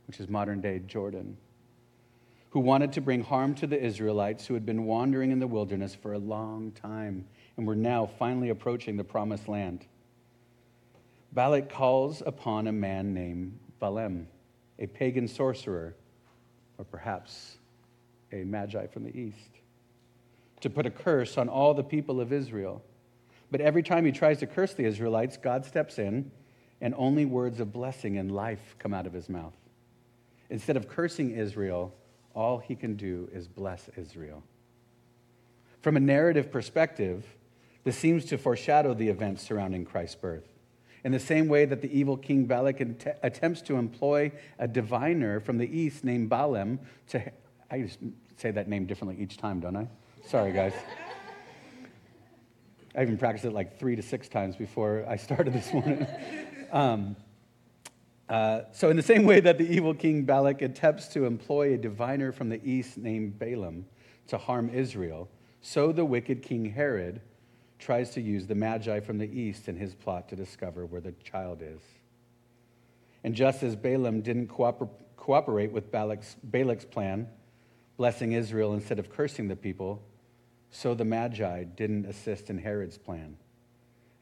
which 0.06 0.20
is 0.20 0.28
modern 0.28 0.60
day 0.60 0.80
Jordan 0.80 1.36
who 2.52 2.60
wanted 2.60 2.92
to 2.92 3.00
bring 3.00 3.24
harm 3.24 3.54
to 3.54 3.66
the 3.66 3.82
Israelites 3.82 4.46
who 4.46 4.52
had 4.52 4.66
been 4.66 4.84
wandering 4.84 5.30
in 5.30 5.38
the 5.38 5.46
wilderness 5.46 5.94
for 5.94 6.12
a 6.12 6.18
long 6.18 6.70
time 6.72 7.24
and 7.56 7.66
were 7.66 7.74
now 7.74 8.04
finally 8.18 8.50
approaching 8.50 8.98
the 8.98 9.04
promised 9.04 9.48
land. 9.48 9.86
Balak 11.32 11.70
calls 11.70 12.22
upon 12.26 12.66
a 12.66 12.72
man 12.72 13.14
named 13.14 13.58
Balaam, 13.80 14.28
a 14.78 14.86
pagan 14.86 15.26
sorcerer, 15.28 15.96
or 16.76 16.84
perhaps 16.84 17.56
a 18.32 18.44
magi 18.44 18.86
from 18.86 19.04
the 19.04 19.18
east, 19.18 19.60
to 20.60 20.68
put 20.68 20.84
a 20.84 20.90
curse 20.90 21.38
on 21.38 21.48
all 21.48 21.72
the 21.72 21.82
people 21.82 22.20
of 22.20 22.34
Israel. 22.34 22.82
But 23.50 23.62
every 23.62 23.82
time 23.82 24.04
he 24.04 24.12
tries 24.12 24.40
to 24.40 24.46
curse 24.46 24.74
the 24.74 24.84
Israelites, 24.84 25.38
God 25.38 25.64
steps 25.64 25.98
in, 25.98 26.30
and 26.82 26.94
only 26.98 27.24
words 27.24 27.60
of 27.60 27.72
blessing 27.72 28.18
and 28.18 28.30
life 28.30 28.76
come 28.78 28.92
out 28.92 29.06
of 29.06 29.14
his 29.14 29.30
mouth. 29.30 29.56
Instead 30.50 30.76
of 30.76 30.86
cursing 30.86 31.30
Israel, 31.30 31.94
all 32.34 32.58
he 32.58 32.74
can 32.74 32.96
do 32.96 33.28
is 33.32 33.48
bless 33.48 33.88
Israel. 33.96 34.42
From 35.80 35.96
a 35.96 36.00
narrative 36.00 36.50
perspective, 36.50 37.24
this 37.84 37.96
seems 37.96 38.24
to 38.26 38.38
foreshadow 38.38 38.94
the 38.94 39.08
events 39.08 39.42
surrounding 39.42 39.84
Christ's 39.84 40.16
birth. 40.16 40.46
In 41.04 41.10
the 41.10 41.18
same 41.18 41.48
way 41.48 41.64
that 41.64 41.82
the 41.82 41.98
evil 41.98 42.16
king 42.16 42.44
Balak 42.44 42.80
attempts 43.22 43.60
to 43.62 43.76
employ 43.76 44.30
a 44.58 44.68
diviner 44.68 45.40
from 45.40 45.58
the 45.58 45.66
east 45.66 46.04
named 46.04 46.28
Balaam 46.28 46.78
to. 47.08 47.32
I 47.70 47.80
just 47.80 47.98
say 48.36 48.52
that 48.52 48.68
name 48.68 48.86
differently 48.86 49.20
each 49.20 49.36
time, 49.36 49.58
don't 49.58 49.74
I? 49.74 49.88
Sorry, 50.26 50.52
guys. 50.52 50.74
I 52.94 53.02
even 53.02 53.16
practiced 53.16 53.46
it 53.46 53.52
like 53.52 53.78
three 53.78 53.96
to 53.96 54.02
six 54.02 54.28
times 54.28 54.54
before 54.54 55.04
I 55.08 55.16
started 55.16 55.52
this 55.52 55.72
morning. 55.72 56.06
Um, 56.72 57.16
uh, 58.32 58.64
so, 58.72 58.88
in 58.88 58.96
the 58.96 59.02
same 59.02 59.24
way 59.24 59.40
that 59.40 59.58
the 59.58 59.70
evil 59.70 59.92
king 59.92 60.24
Balak 60.24 60.62
attempts 60.62 61.08
to 61.08 61.26
employ 61.26 61.74
a 61.74 61.76
diviner 61.76 62.32
from 62.32 62.48
the 62.48 62.64
east 62.64 62.96
named 62.96 63.38
Balaam 63.38 63.84
to 64.28 64.38
harm 64.38 64.70
Israel, 64.70 65.28
so 65.60 65.92
the 65.92 66.06
wicked 66.06 66.40
king 66.40 66.64
Herod 66.64 67.20
tries 67.78 68.08
to 68.12 68.22
use 68.22 68.46
the 68.46 68.54
Magi 68.54 69.00
from 69.00 69.18
the 69.18 69.28
east 69.30 69.68
in 69.68 69.76
his 69.76 69.94
plot 69.94 70.30
to 70.30 70.36
discover 70.36 70.86
where 70.86 71.02
the 71.02 71.12
child 71.22 71.60
is. 71.60 71.82
And 73.22 73.34
just 73.34 73.62
as 73.62 73.76
Balaam 73.76 74.22
didn't 74.22 74.46
cooper- 74.46 74.88
cooperate 75.18 75.70
with 75.70 75.92
Balak's, 75.92 76.36
Balak's 76.42 76.86
plan, 76.86 77.28
blessing 77.98 78.32
Israel 78.32 78.72
instead 78.72 78.98
of 78.98 79.10
cursing 79.10 79.48
the 79.48 79.56
people, 79.56 80.02
so 80.70 80.94
the 80.94 81.04
Magi 81.04 81.64
didn't 81.64 82.06
assist 82.06 82.48
in 82.48 82.56
Herod's 82.56 82.96
plan. 82.96 83.36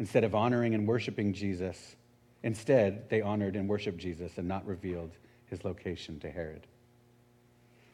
Instead 0.00 0.24
of 0.24 0.34
honoring 0.34 0.74
and 0.74 0.88
worshiping 0.88 1.32
Jesus, 1.32 1.94
Instead, 2.42 3.08
they 3.10 3.20
honored 3.20 3.56
and 3.56 3.68
worshiped 3.68 3.98
Jesus 3.98 4.38
and 4.38 4.48
not 4.48 4.66
revealed 4.66 5.12
his 5.46 5.64
location 5.64 6.18
to 6.20 6.30
Herod. 6.30 6.66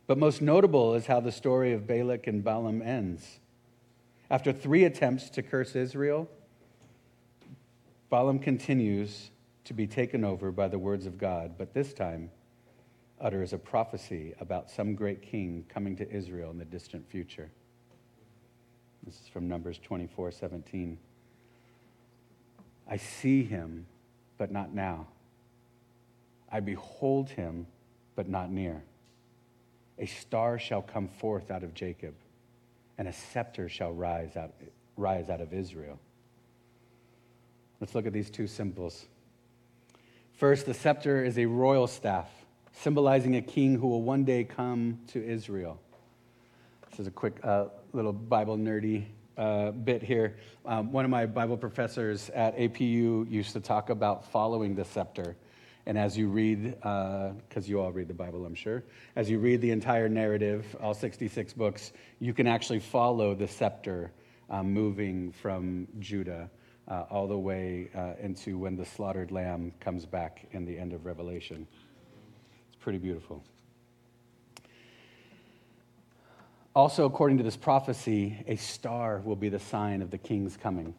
But 0.06 0.18
most 0.18 0.40
notable 0.40 0.94
is 0.94 1.06
how 1.06 1.20
the 1.20 1.32
story 1.32 1.72
of 1.72 1.86
Balak 1.86 2.26
and 2.26 2.44
Balaam 2.44 2.80
ends. 2.80 3.40
After 4.30 4.52
three 4.52 4.84
attempts 4.84 5.30
to 5.30 5.42
curse 5.42 5.74
Israel, 5.74 6.28
Balaam 8.08 8.38
continues 8.38 9.30
to 9.64 9.74
be 9.74 9.86
taken 9.86 10.24
over 10.24 10.52
by 10.52 10.68
the 10.68 10.78
words 10.78 11.06
of 11.06 11.18
God, 11.18 11.54
but 11.58 11.74
this 11.74 11.92
time 11.92 12.30
utters 13.20 13.52
a 13.52 13.58
prophecy 13.58 14.34
about 14.40 14.70
some 14.70 14.94
great 14.94 15.22
king 15.22 15.64
coming 15.68 15.96
to 15.96 16.08
Israel 16.08 16.50
in 16.50 16.58
the 16.58 16.64
distant 16.64 17.08
future. 17.08 17.50
This 19.02 19.20
is 19.20 19.28
from 19.28 19.48
Numbers 19.48 19.78
24 19.78 20.30
17. 20.30 20.98
I 22.88 22.96
see 22.96 23.42
him 23.42 23.86
but 24.38 24.50
not 24.50 24.74
now. 24.74 25.06
I 26.50 26.60
behold 26.60 27.30
him, 27.30 27.66
but 28.14 28.28
not 28.28 28.50
near. 28.50 28.82
A 29.98 30.06
star 30.06 30.58
shall 30.58 30.82
come 30.82 31.08
forth 31.08 31.50
out 31.50 31.62
of 31.62 31.74
Jacob, 31.74 32.14
and 32.98 33.08
a 33.08 33.12
scepter 33.12 33.68
shall 33.68 33.92
rise 33.92 34.36
out, 34.36 34.52
rise 34.96 35.30
out 35.30 35.40
of 35.40 35.52
Israel. 35.52 35.98
Let's 37.80 37.94
look 37.94 38.06
at 38.06 38.12
these 38.12 38.30
two 38.30 38.46
symbols. 38.46 39.06
First, 40.32 40.66
the 40.66 40.74
scepter 40.74 41.24
is 41.24 41.38
a 41.38 41.46
royal 41.46 41.86
staff, 41.86 42.28
symbolizing 42.72 43.36
a 43.36 43.42
king 43.42 43.78
who 43.78 43.88
will 43.88 44.02
one 44.02 44.24
day 44.24 44.44
come 44.44 45.00
to 45.08 45.24
Israel. 45.24 45.80
This 46.90 47.00
is 47.00 47.06
a 47.06 47.10
quick 47.10 47.38
uh, 47.42 47.66
little 47.92 48.12
Bible 48.12 48.56
nerdy 48.56 49.06
uh, 49.36 49.70
bit 49.70 50.02
here. 50.02 50.36
Um, 50.64 50.92
one 50.92 51.04
of 51.04 51.10
my 51.10 51.26
Bible 51.26 51.56
professors 51.56 52.30
at 52.30 52.56
APU 52.56 53.30
used 53.30 53.52
to 53.52 53.60
talk 53.60 53.90
about 53.90 54.24
following 54.30 54.74
the 54.74 54.84
scepter. 54.84 55.36
And 55.86 55.96
as 55.96 56.18
you 56.18 56.28
read, 56.28 56.74
because 56.80 57.34
uh, 57.56 57.60
you 57.66 57.80
all 57.80 57.92
read 57.92 58.08
the 58.08 58.14
Bible, 58.14 58.44
I'm 58.44 58.54
sure, 58.54 58.82
as 59.14 59.30
you 59.30 59.38
read 59.38 59.60
the 59.60 59.70
entire 59.70 60.08
narrative, 60.08 60.76
all 60.80 60.94
66 60.94 61.52
books, 61.52 61.92
you 62.18 62.34
can 62.34 62.48
actually 62.48 62.80
follow 62.80 63.34
the 63.34 63.46
scepter 63.46 64.10
um, 64.50 64.72
moving 64.72 65.30
from 65.30 65.86
Judah 66.00 66.50
uh, 66.88 67.04
all 67.10 67.28
the 67.28 67.38
way 67.38 67.88
uh, 67.94 68.14
into 68.20 68.58
when 68.58 68.76
the 68.76 68.84
slaughtered 68.84 69.30
lamb 69.30 69.72
comes 69.80 70.06
back 70.06 70.46
in 70.52 70.64
the 70.64 70.76
end 70.76 70.92
of 70.92 71.04
Revelation. 71.06 71.66
It's 72.68 72.76
pretty 72.82 72.98
beautiful. 72.98 73.44
Also, 76.76 77.06
according 77.06 77.38
to 77.38 77.42
this 77.42 77.56
prophecy, 77.56 78.36
a 78.46 78.56
star 78.56 79.22
will 79.24 79.34
be 79.34 79.48
the 79.48 79.58
sign 79.58 80.02
of 80.02 80.10
the 80.10 80.18
king's 80.18 80.58
coming. 80.58 80.94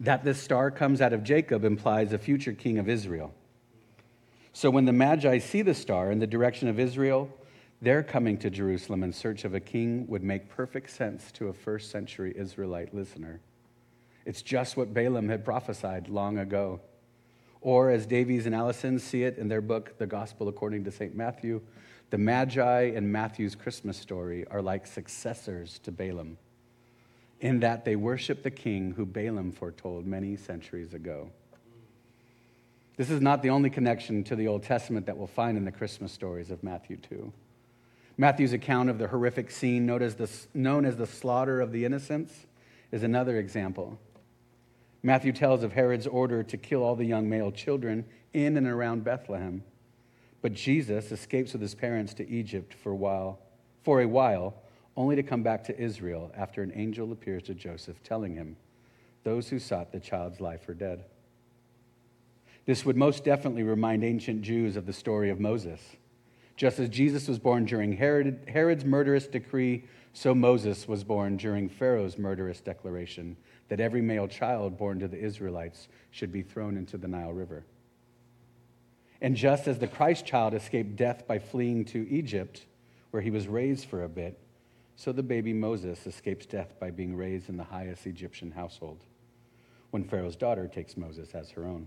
That 0.00 0.24
this 0.24 0.42
star 0.42 0.70
comes 0.70 1.02
out 1.02 1.12
of 1.12 1.22
Jacob 1.22 1.62
implies 1.62 2.14
a 2.14 2.18
future 2.18 2.54
king 2.54 2.78
of 2.78 2.88
Israel. 2.88 3.34
So 4.54 4.70
when 4.70 4.86
the 4.86 4.94
Magi 4.94 5.40
see 5.40 5.60
the 5.60 5.74
star 5.74 6.10
in 6.10 6.20
the 6.20 6.26
direction 6.26 6.68
of 6.68 6.80
Israel, 6.80 7.28
their 7.82 8.02
coming 8.02 8.38
to 8.38 8.48
Jerusalem 8.48 9.02
in 9.02 9.12
search 9.12 9.44
of 9.44 9.52
a 9.52 9.60
king 9.60 10.06
would 10.08 10.22
make 10.22 10.48
perfect 10.48 10.88
sense 10.88 11.30
to 11.32 11.48
a 11.48 11.52
first 11.52 11.90
century 11.90 12.32
Israelite 12.34 12.94
listener. 12.94 13.40
It's 14.24 14.40
just 14.40 14.74
what 14.74 14.94
Balaam 14.94 15.28
had 15.28 15.44
prophesied 15.44 16.08
long 16.08 16.38
ago. 16.38 16.80
Or, 17.60 17.90
as 17.90 18.06
Davies 18.06 18.46
and 18.46 18.54
Allison 18.54 19.00
see 19.00 19.22
it 19.22 19.36
in 19.36 19.48
their 19.48 19.60
book, 19.60 19.98
The 19.98 20.06
Gospel 20.06 20.48
According 20.48 20.84
to 20.84 20.90
St. 20.90 21.14
Matthew, 21.14 21.60
the 22.10 22.18
Magi 22.18 22.82
in 22.94 23.10
Matthew's 23.10 23.54
Christmas 23.54 23.96
story 23.96 24.44
are 24.50 24.60
like 24.60 24.86
successors 24.86 25.78
to 25.84 25.92
Balaam, 25.92 26.38
in 27.40 27.60
that 27.60 27.84
they 27.84 27.96
worship 27.96 28.42
the 28.42 28.50
king 28.50 28.92
who 28.92 29.06
Balaam 29.06 29.52
foretold 29.52 30.06
many 30.06 30.36
centuries 30.36 30.92
ago. 30.92 31.30
This 32.96 33.10
is 33.10 33.20
not 33.20 33.42
the 33.42 33.50
only 33.50 33.70
connection 33.70 34.24
to 34.24 34.36
the 34.36 34.48
Old 34.48 34.62
Testament 34.62 35.06
that 35.06 35.16
we'll 35.16 35.26
find 35.26 35.56
in 35.56 35.64
the 35.64 35.72
Christmas 35.72 36.12
stories 36.12 36.50
of 36.50 36.62
Matthew 36.62 36.96
2. 36.96 37.32
Matthew's 38.18 38.52
account 38.52 38.90
of 38.90 38.98
the 38.98 39.08
horrific 39.08 39.50
scene 39.50 39.86
known 39.86 40.02
as 40.02 40.16
the, 40.16 40.28
known 40.52 40.84
as 40.84 40.96
the 40.96 41.06
slaughter 41.06 41.60
of 41.60 41.72
the 41.72 41.84
innocents 41.84 42.46
is 42.92 43.02
another 43.02 43.38
example. 43.38 43.98
Matthew 45.02 45.32
tells 45.32 45.62
of 45.62 45.72
Herod's 45.72 46.06
order 46.06 46.42
to 46.42 46.56
kill 46.58 46.82
all 46.82 46.96
the 46.96 47.06
young 47.06 47.30
male 47.30 47.50
children 47.50 48.04
in 48.34 48.56
and 48.58 48.66
around 48.66 49.04
Bethlehem. 49.04 49.62
But 50.42 50.54
Jesus 50.54 51.12
escapes 51.12 51.52
with 51.52 51.62
his 51.62 51.74
parents 51.74 52.14
to 52.14 52.28
Egypt 52.28 52.74
for 52.74 52.92
a 52.92 52.96
while, 52.96 53.38
for 53.82 54.00
a 54.00 54.08
while, 54.08 54.54
only 54.96 55.16
to 55.16 55.22
come 55.22 55.42
back 55.42 55.64
to 55.64 55.78
Israel 55.78 56.32
after 56.34 56.62
an 56.62 56.72
angel 56.74 57.12
appears 57.12 57.42
to 57.44 57.54
Joseph 57.54 58.02
telling 58.02 58.34
him, 58.34 58.56
"Those 59.22 59.50
who 59.50 59.58
sought 59.58 59.92
the 59.92 60.00
child's 60.00 60.40
life 60.40 60.68
are 60.68 60.74
dead." 60.74 61.04
This 62.66 62.84
would 62.84 62.96
most 62.96 63.24
definitely 63.24 63.62
remind 63.62 64.04
ancient 64.04 64.42
Jews 64.42 64.76
of 64.76 64.86
the 64.86 64.92
story 64.92 65.30
of 65.30 65.40
Moses. 65.40 65.96
Just 66.56 66.78
as 66.78 66.88
Jesus 66.88 67.26
was 67.26 67.38
born 67.38 67.64
during 67.64 67.94
Herod, 67.94 68.40
Herod's 68.48 68.84
murderous 68.84 69.26
decree, 69.26 69.84
so 70.12 70.34
Moses 70.34 70.86
was 70.86 71.04
born 71.04 71.36
during 71.36 71.68
Pharaoh's 71.68 72.18
murderous 72.18 72.60
declaration 72.60 73.36
that 73.68 73.80
every 73.80 74.02
male 74.02 74.28
child 74.28 74.76
born 74.76 74.98
to 74.98 75.08
the 75.08 75.18
Israelites 75.18 75.88
should 76.10 76.32
be 76.32 76.42
thrown 76.42 76.76
into 76.76 76.98
the 76.98 77.08
Nile 77.08 77.32
River. 77.32 77.64
And 79.22 79.36
just 79.36 79.68
as 79.68 79.78
the 79.78 79.86
Christ 79.86 80.24
child 80.24 80.54
escaped 80.54 80.96
death 80.96 81.26
by 81.26 81.38
fleeing 81.38 81.84
to 81.86 82.08
Egypt, 82.08 82.64
where 83.10 83.22
he 83.22 83.30
was 83.30 83.48
raised 83.48 83.86
for 83.86 84.04
a 84.04 84.08
bit, 84.08 84.38
so 84.96 85.12
the 85.12 85.22
baby 85.22 85.52
Moses 85.52 86.06
escapes 86.06 86.46
death 86.46 86.74
by 86.78 86.90
being 86.90 87.16
raised 87.16 87.48
in 87.48 87.56
the 87.56 87.64
highest 87.64 88.06
Egyptian 88.06 88.50
household, 88.50 89.00
when 89.90 90.04
Pharaoh's 90.04 90.36
daughter 90.36 90.68
takes 90.68 90.96
Moses 90.96 91.34
as 91.34 91.50
her 91.50 91.64
own. 91.64 91.86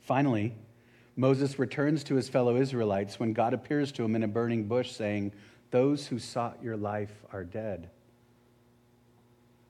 Finally, 0.00 0.54
Moses 1.16 1.58
returns 1.58 2.02
to 2.04 2.14
his 2.14 2.28
fellow 2.28 2.56
Israelites 2.56 3.20
when 3.20 3.32
God 3.32 3.54
appears 3.54 3.92
to 3.92 4.04
him 4.04 4.16
in 4.16 4.22
a 4.22 4.28
burning 4.28 4.64
bush, 4.64 4.90
saying, 4.90 5.32
Those 5.70 6.06
who 6.06 6.18
sought 6.18 6.62
your 6.62 6.76
life 6.76 7.22
are 7.32 7.44
dead. 7.44 7.90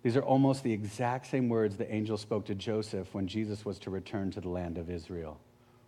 These 0.03 0.17
are 0.17 0.23
almost 0.23 0.65
the 0.65 0.73
exact 0.73 1.27
same 1.27 1.49
words 1.49 1.77
the 1.77 1.93
angel 1.93 2.17
spoke 2.17 2.45
to 2.47 2.55
Joseph 2.55 3.15
when 3.15 3.29
Jesus 3.29 3.65
was 3.65 3.79
to 3.81 3.91
return 3.91 4.31
to 4.33 4.41
the 4.41 4.49
land 4.49 4.77
of 4.77 4.91
Israel. 4.91 5.39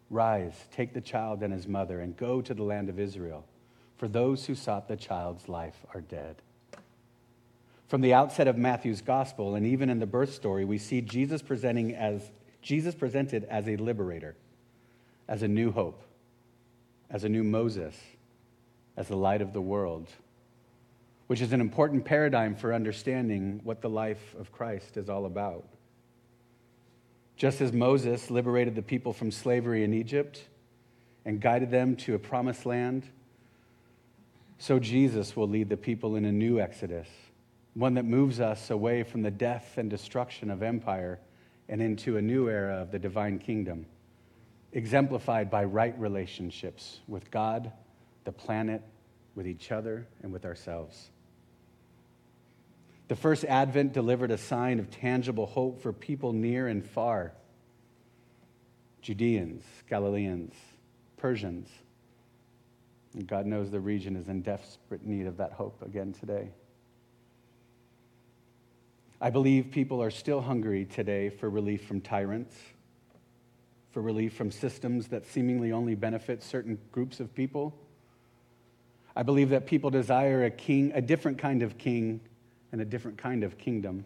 Rise, 0.08 0.54
take 0.72 0.94
the 0.94 1.00
child 1.00 1.42
and 1.42 1.52
his 1.52 1.66
mother, 1.66 2.00
and 2.00 2.16
go 2.16 2.40
to 2.40 2.54
the 2.54 2.62
land 2.62 2.88
of 2.88 3.00
Israel, 3.00 3.44
for 3.96 4.06
those 4.06 4.46
who 4.46 4.54
sought 4.54 4.86
the 4.86 4.96
child's 4.96 5.48
life 5.48 5.84
are 5.94 6.00
dead. 6.00 6.36
From 7.88 8.00
the 8.00 8.14
outset 8.14 8.46
of 8.46 8.56
Matthew's 8.56 9.00
gospel, 9.00 9.56
and 9.56 9.66
even 9.66 9.90
in 9.90 9.98
the 9.98 10.06
birth 10.06 10.32
story, 10.32 10.64
we 10.64 10.78
see 10.78 11.00
Jesus 11.00 11.42
presenting 11.42 11.94
as 11.94 12.30
Jesus 12.62 12.94
presented 12.94 13.44
as 13.44 13.68
a 13.68 13.76
liberator, 13.76 14.36
as 15.28 15.42
a 15.42 15.48
new 15.48 15.70
hope, 15.70 16.02
as 17.10 17.24
a 17.24 17.28
new 17.28 17.44
Moses, 17.44 17.94
as 18.96 19.08
the 19.08 19.16
light 19.16 19.42
of 19.42 19.52
the 19.52 19.60
world, 19.60 20.08
which 21.26 21.40
is 21.40 21.52
an 21.52 21.60
important 21.60 22.04
paradigm 22.04 22.54
for 22.54 22.74
understanding 22.74 23.60
what 23.64 23.80
the 23.80 23.88
life 23.88 24.34
of 24.38 24.52
Christ 24.52 24.96
is 24.96 25.08
all 25.08 25.26
about. 25.26 25.66
Just 27.36 27.60
as 27.60 27.72
Moses 27.72 28.30
liberated 28.30 28.74
the 28.74 28.82
people 28.82 29.12
from 29.12 29.30
slavery 29.30 29.84
in 29.84 29.92
Egypt 29.94 30.44
and 31.24 31.40
guided 31.40 31.70
them 31.70 31.96
to 31.96 32.14
a 32.14 32.18
promised 32.18 32.66
land, 32.66 33.08
so 34.58 34.78
Jesus 34.78 35.34
will 35.34 35.48
lead 35.48 35.68
the 35.68 35.76
people 35.76 36.16
in 36.16 36.24
a 36.26 36.32
new 36.32 36.60
exodus, 36.60 37.08
one 37.74 37.94
that 37.94 38.04
moves 38.04 38.38
us 38.38 38.70
away 38.70 39.02
from 39.02 39.22
the 39.22 39.30
death 39.30 39.78
and 39.78 39.90
destruction 39.90 40.50
of 40.50 40.62
empire 40.62 41.18
and 41.68 41.82
into 41.82 42.18
a 42.18 42.22
new 42.22 42.48
era 42.48 42.76
of 42.76 42.92
the 42.92 42.98
divine 42.98 43.38
kingdom, 43.38 43.86
exemplified 44.72 45.50
by 45.50 45.64
right 45.64 45.98
relationships 45.98 47.00
with 47.08 47.30
God, 47.30 47.72
the 48.24 48.32
planet, 48.32 48.82
with 49.34 49.46
each 49.46 49.72
other, 49.72 50.06
and 50.22 50.32
with 50.32 50.44
ourselves. 50.44 51.10
The 53.08 53.16
first 53.16 53.44
advent 53.44 53.92
delivered 53.92 54.30
a 54.30 54.38
sign 54.38 54.78
of 54.78 54.90
tangible 54.90 55.46
hope 55.46 55.82
for 55.82 55.92
people 55.92 56.32
near 56.32 56.68
and 56.68 56.84
far 56.84 57.32
Judeans, 59.02 59.62
Galileans, 59.90 60.54
Persians. 61.18 61.68
And 63.12 63.26
God 63.26 63.44
knows 63.44 63.70
the 63.70 63.80
region 63.80 64.16
is 64.16 64.28
in 64.28 64.40
desperate 64.40 65.04
need 65.04 65.26
of 65.26 65.36
that 65.36 65.52
hope 65.52 65.82
again 65.82 66.14
today. 66.18 66.48
I 69.20 69.28
believe 69.28 69.70
people 69.70 70.02
are 70.02 70.10
still 70.10 70.40
hungry 70.40 70.86
today 70.86 71.28
for 71.28 71.50
relief 71.50 71.84
from 71.84 72.00
tyrants, 72.00 72.56
for 73.92 74.00
relief 74.00 74.32
from 74.32 74.50
systems 74.50 75.08
that 75.08 75.26
seemingly 75.26 75.70
only 75.70 75.94
benefit 75.94 76.42
certain 76.42 76.78
groups 76.90 77.20
of 77.20 77.34
people. 77.34 77.76
I 79.14 79.22
believe 79.22 79.50
that 79.50 79.66
people 79.66 79.90
desire 79.90 80.44
a 80.44 80.50
king, 80.50 80.92
a 80.94 81.02
different 81.02 81.36
kind 81.36 81.62
of 81.62 81.76
king 81.76 82.20
and 82.74 82.82
a 82.82 82.84
different 82.84 83.16
kind 83.16 83.44
of 83.44 83.56
kingdom. 83.56 84.04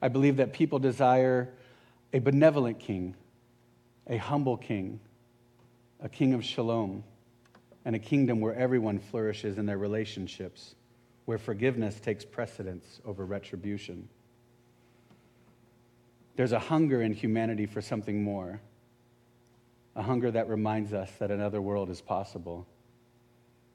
I 0.00 0.06
believe 0.06 0.36
that 0.36 0.52
people 0.52 0.78
desire 0.78 1.52
a 2.12 2.20
benevolent 2.20 2.78
king, 2.78 3.16
a 4.06 4.16
humble 4.16 4.56
king, 4.56 5.00
a 5.98 6.08
king 6.08 6.34
of 6.34 6.44
shalom, 6.44 7.02
and 7.84 7.96
a 7.96 7.98
kingdom 7.98 8.40
where 8.40 8.54
everyone 8.54 9.00
flourishes 9.00 9.58
in 9.58 9.66
their 9.66 9.76
relationships, 9.76 10.76
where 11.24 11.36
forgiveness 11.36 11.98
takes 11.98 12.24
precedence 12.24 13.00
over 13.04 13.26
retribution. 13.26 14.08
There's 16.36 16.52
a 16.52 16.60
hunger 16.60 17.02
in 17.02 17.12
humanity 17.12 17.66
for 17.66 17.80
something 17.80 18.22
more, 18.22 18.60
a 19.96 20.02
hunger 20.02 20.30
that 20.30 20.48
reminds 20.48 20.92
us 20.92 21.10
that 21.18 21.32
another 21.32 21.60
world 21.60 21.90
is 21.90 22.00
possible, 22.00 22.68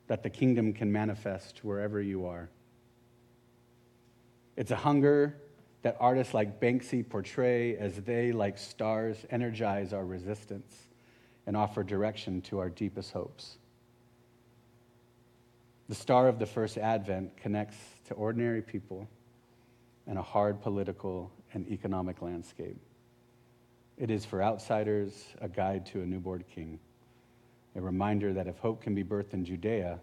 that 0.07 0.23
the 0.23 0.29
kingdom 0.29 0.71
can 0.71 0.89
manifest 0.89 1.65
wherever 1.65 2.01
you 2.01 2.25
are. 2.25 2.47
It's 4.55 4.71
a 4.71 4.75
hunger 4.75 5.35
that 5.81 5.97
artists 5.99 6.33
like 6.33 6.59
Banksy 6.59 7.07
portray 7.07 7.75
as 7.77 7.95
they, 8.01 8.31
like 8.31 8.57
stars, 8.57 9.25
energize 9.29 9.93
our 9.93 10.05
resistance 10.05 10.87
and 11.45 11.57
offer 11.57 11.83
direction 11.83 12.41
to 12.41 12.59
our 12.59 12.69
deepest 12.69 13.11
hopes. 13.11 13.57
The 15.89 15.95
star 15.95 16.27
of 16.27 16.39
the 16.39 16.45
first 16.45 16.77
advent 16.77 17.35
connects 17.35 17.77
to 18.05 18.13
ordinary 18.13 18.61
people 18.61 19.07
and 20.07 20.17
a 20.17 20.21
hard 20.21 20.61
political 20.61 21.31
and 21.53 21.67
economic 21.69 22.21
landscape. 22.21 22.77
It 23.97 24.09
is 24.09 24.23
for 24.25 24.41
outsiders 24.41 25.27
a 25.41 25.49
guide 25.49 25.85
to 25.87 26.01
a 26.01 26.05
newborn 26.05 26.43
king, 26.53 26.79
a 27.75 27.81
reminder 27.81 28.33
that 28.33 28.47
if 28.47 28.57
hope 28.59 28.81
can 28.81 28.95
be 28.95 29.03
birthed 29.03 29.33
in 29.33 29.43
Judea, 29.43 29.99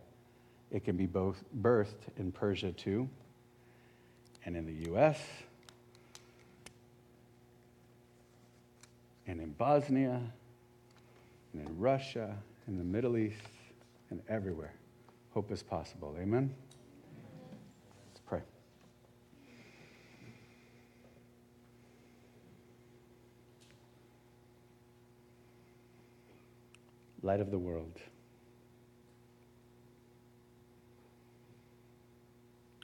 it 0.70 0.84
can 0.84 0.96
be 0.96 1.06
both 1.06 1.42
birthed 1.60 2.08
in 2.18 2.30
Persia 2.30 2.72
too 2.72 3.08
and 4.44 4.56
in 4.56 4.66
the 4.66 4.90
US 4.92 5.18
and 9.26 9.40
in 9.40 9.52
Bosnia 9.52 10.20
and 11.52 11.66
in 11.66 11.78
Russia, 11.78 12.36
in 12.66 12.78
the 12.78 12.84
Middle 12.84 13.16
East, 13.16 13.36
and 14.10 14.20
everywhere. 14.28 14.74
Hope 15.32 15.52
is 15.52 15.62
possible. 15.62 16.16
Amen? 16.20 16.52
Let's 18.08 18.20
pray. 18.26 18.40
Light 27.22 27.40
of 27.40 27.50
the 27.50 27.58
world. 27.58 28.00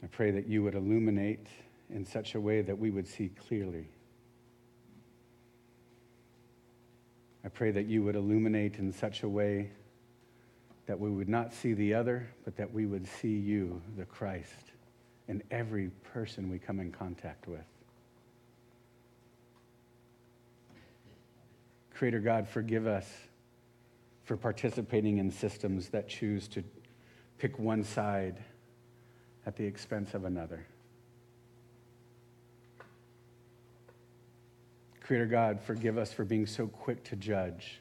I 0.06 0.08
pray 0.08 0.30
that 0.30 0.46
you 0.46 0.62
would 0.62 0.76
illuminate 0.76 1.48
in 1.90 2.04
such 2.04 2.36
a 2.36 2.40
way 2.40 2.62
that 2.62 2.78
we 2.78 2.92
would 2.92 3.08
see 3.08 3.28
clearly. 3.48 3.88
I 7.44 7.48
pray 7.48 7.72
that 7.72 7.86
you 7.86 8.04
would 8.04 8.14
illuminate 8.14 8.76
in 8.76 8.92
such 8.92 9.24
a 9.24 9.28
way 9.28 9.68
that 10.86 11.00
we 11.00 11.10
would 11.10 11.28
not 11.28 11.52
see 11.52 11.72
the 11.72 11.92
other, 11.92 12.30
but 12.44 12.56
that 12.56 12.72
we 12.72 12.86
would 12.86 13.04
see 13.04 13.36
you, 13.36 13.82
the 13.96 14.04
Christ, 14.04 14.70
in 15.26 15.42
every 15.50 15.88
person 16.12 16.48
we 16.48 16.60
come 16.60 16.78
in 16.78 16.92
contact 16.92 17.48
with. 17.48 17.66
Creator 21.94 22.20
God, 22.20 22.46
forgive 22.46 22.86
us 22.86 23.10
for 24.22 24.36
participating 24.36 25.18
in 25.18 25.32
systems 25.32 25.88
that 25.88 26.08
choose 26.08 26.46
to 26.46 26.62
pick 27.38 27.58
one 27.58 27.82
side 27.82 28.36
at 29.46 29.56
the 29.56 29.64
expense 29.64 30.12
of 30.14 30.24
another. 30.24 30.66
Creator 35.00 35.26
God, 35.26 35.60
forgive 35.60 35.98
us 35.98 36.12
for 36.12 36.24
being 36.24 36.46
so 36.46 36.66
quick 36.66 37.04
to 37.04 37.16
judge. 37.16 37.80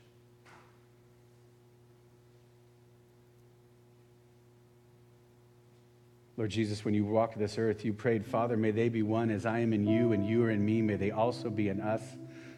Lord 6.38 6.51
Jesus, 6.51 6.86
when 6.86 6.93
you 6.93 7.06
walked 7.06 7.39
this 7.39 7.58
earth, 7.58 7.84
you 7.84 7.93
prayed, 7.93 8.23
Father, 8.23 8.58
may 8.58 8.69
they 8.69 8.89
be 8.89 9.01
one 9.01 9.32
as 9.32 9.45
I 9.45 9.60
am 9.60 9.73
in 9.73 9.88
you 9.88 10.12
and 10.12 10.28
you 10.28 10.43
are 10.43 10.51
in 10.51 10.63
me. 10.63 10.82
May 10.82 10.97
they 10.97 11.12
also 11.12 11.49
be 11.49 11.69
in 11.69 11.82
us, 11.82 12.01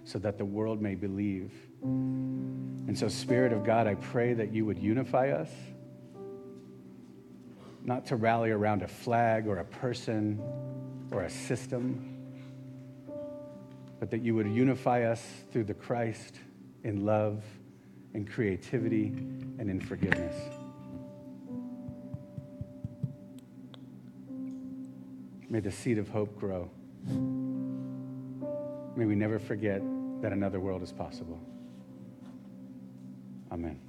so 0.03 0.19
that 0.19 0.37
the 0.37 0.45
world 0.45 0.81
may 0.81 0.95
believe. 0.95 1.53
And 1.83 2.97
so, 2.97 3.07
Spirit 3.07 3.53
of 3.53 3.63
God, 3.63 3.85
I 3.87 3.95
pray 3.95 4.33
that 4.33 4.51
you 4.51 4.65
would 4.65 4.79
unify 4.79 5.29
us, 5.29 5.49
not 7.87 8.05
to 8.05 8.17
rally 8.17 8.51
around 8.51 8.83
a 8.83 8.87
flag 8.87 9.47
or 9.47 9.57
a 9.59 9.63
person 9.63 10.39
or 11.11 11.23
a 11.23 11.29
system, 11.29 12.17
but 13.99 14.11
that 14.11 14.21
you 14.21 14.35
would 14.35 14.45
unify 14.45 15.03
us 15.03 15.25
through 15.51 15.63
the 15.63 15.73
Christ 15.73 16.35
in 16.83 17.05
love, 17.05 17.43
in 18.13 18.25
creativity, 18.25 19.05
and 19.57 19.69
in 19.69 19.79
forgiveness. 19.79 20.35
May 25.49 25.61
the 25.61 25.71
seed 25.71 25.97
of 25.97 26.09
hope 26.09 26.37
grow. 26.37 26.69
May 28.97 29.05
we 29.05 29.15
never 29.15 29.39
forget 29.39 29.81
that 30.21 30.33
another 30.33 30.59
world 30.59 30.83
is 30.83 30.91
possible. 30.91 31.39
Amen. 33.49 33.79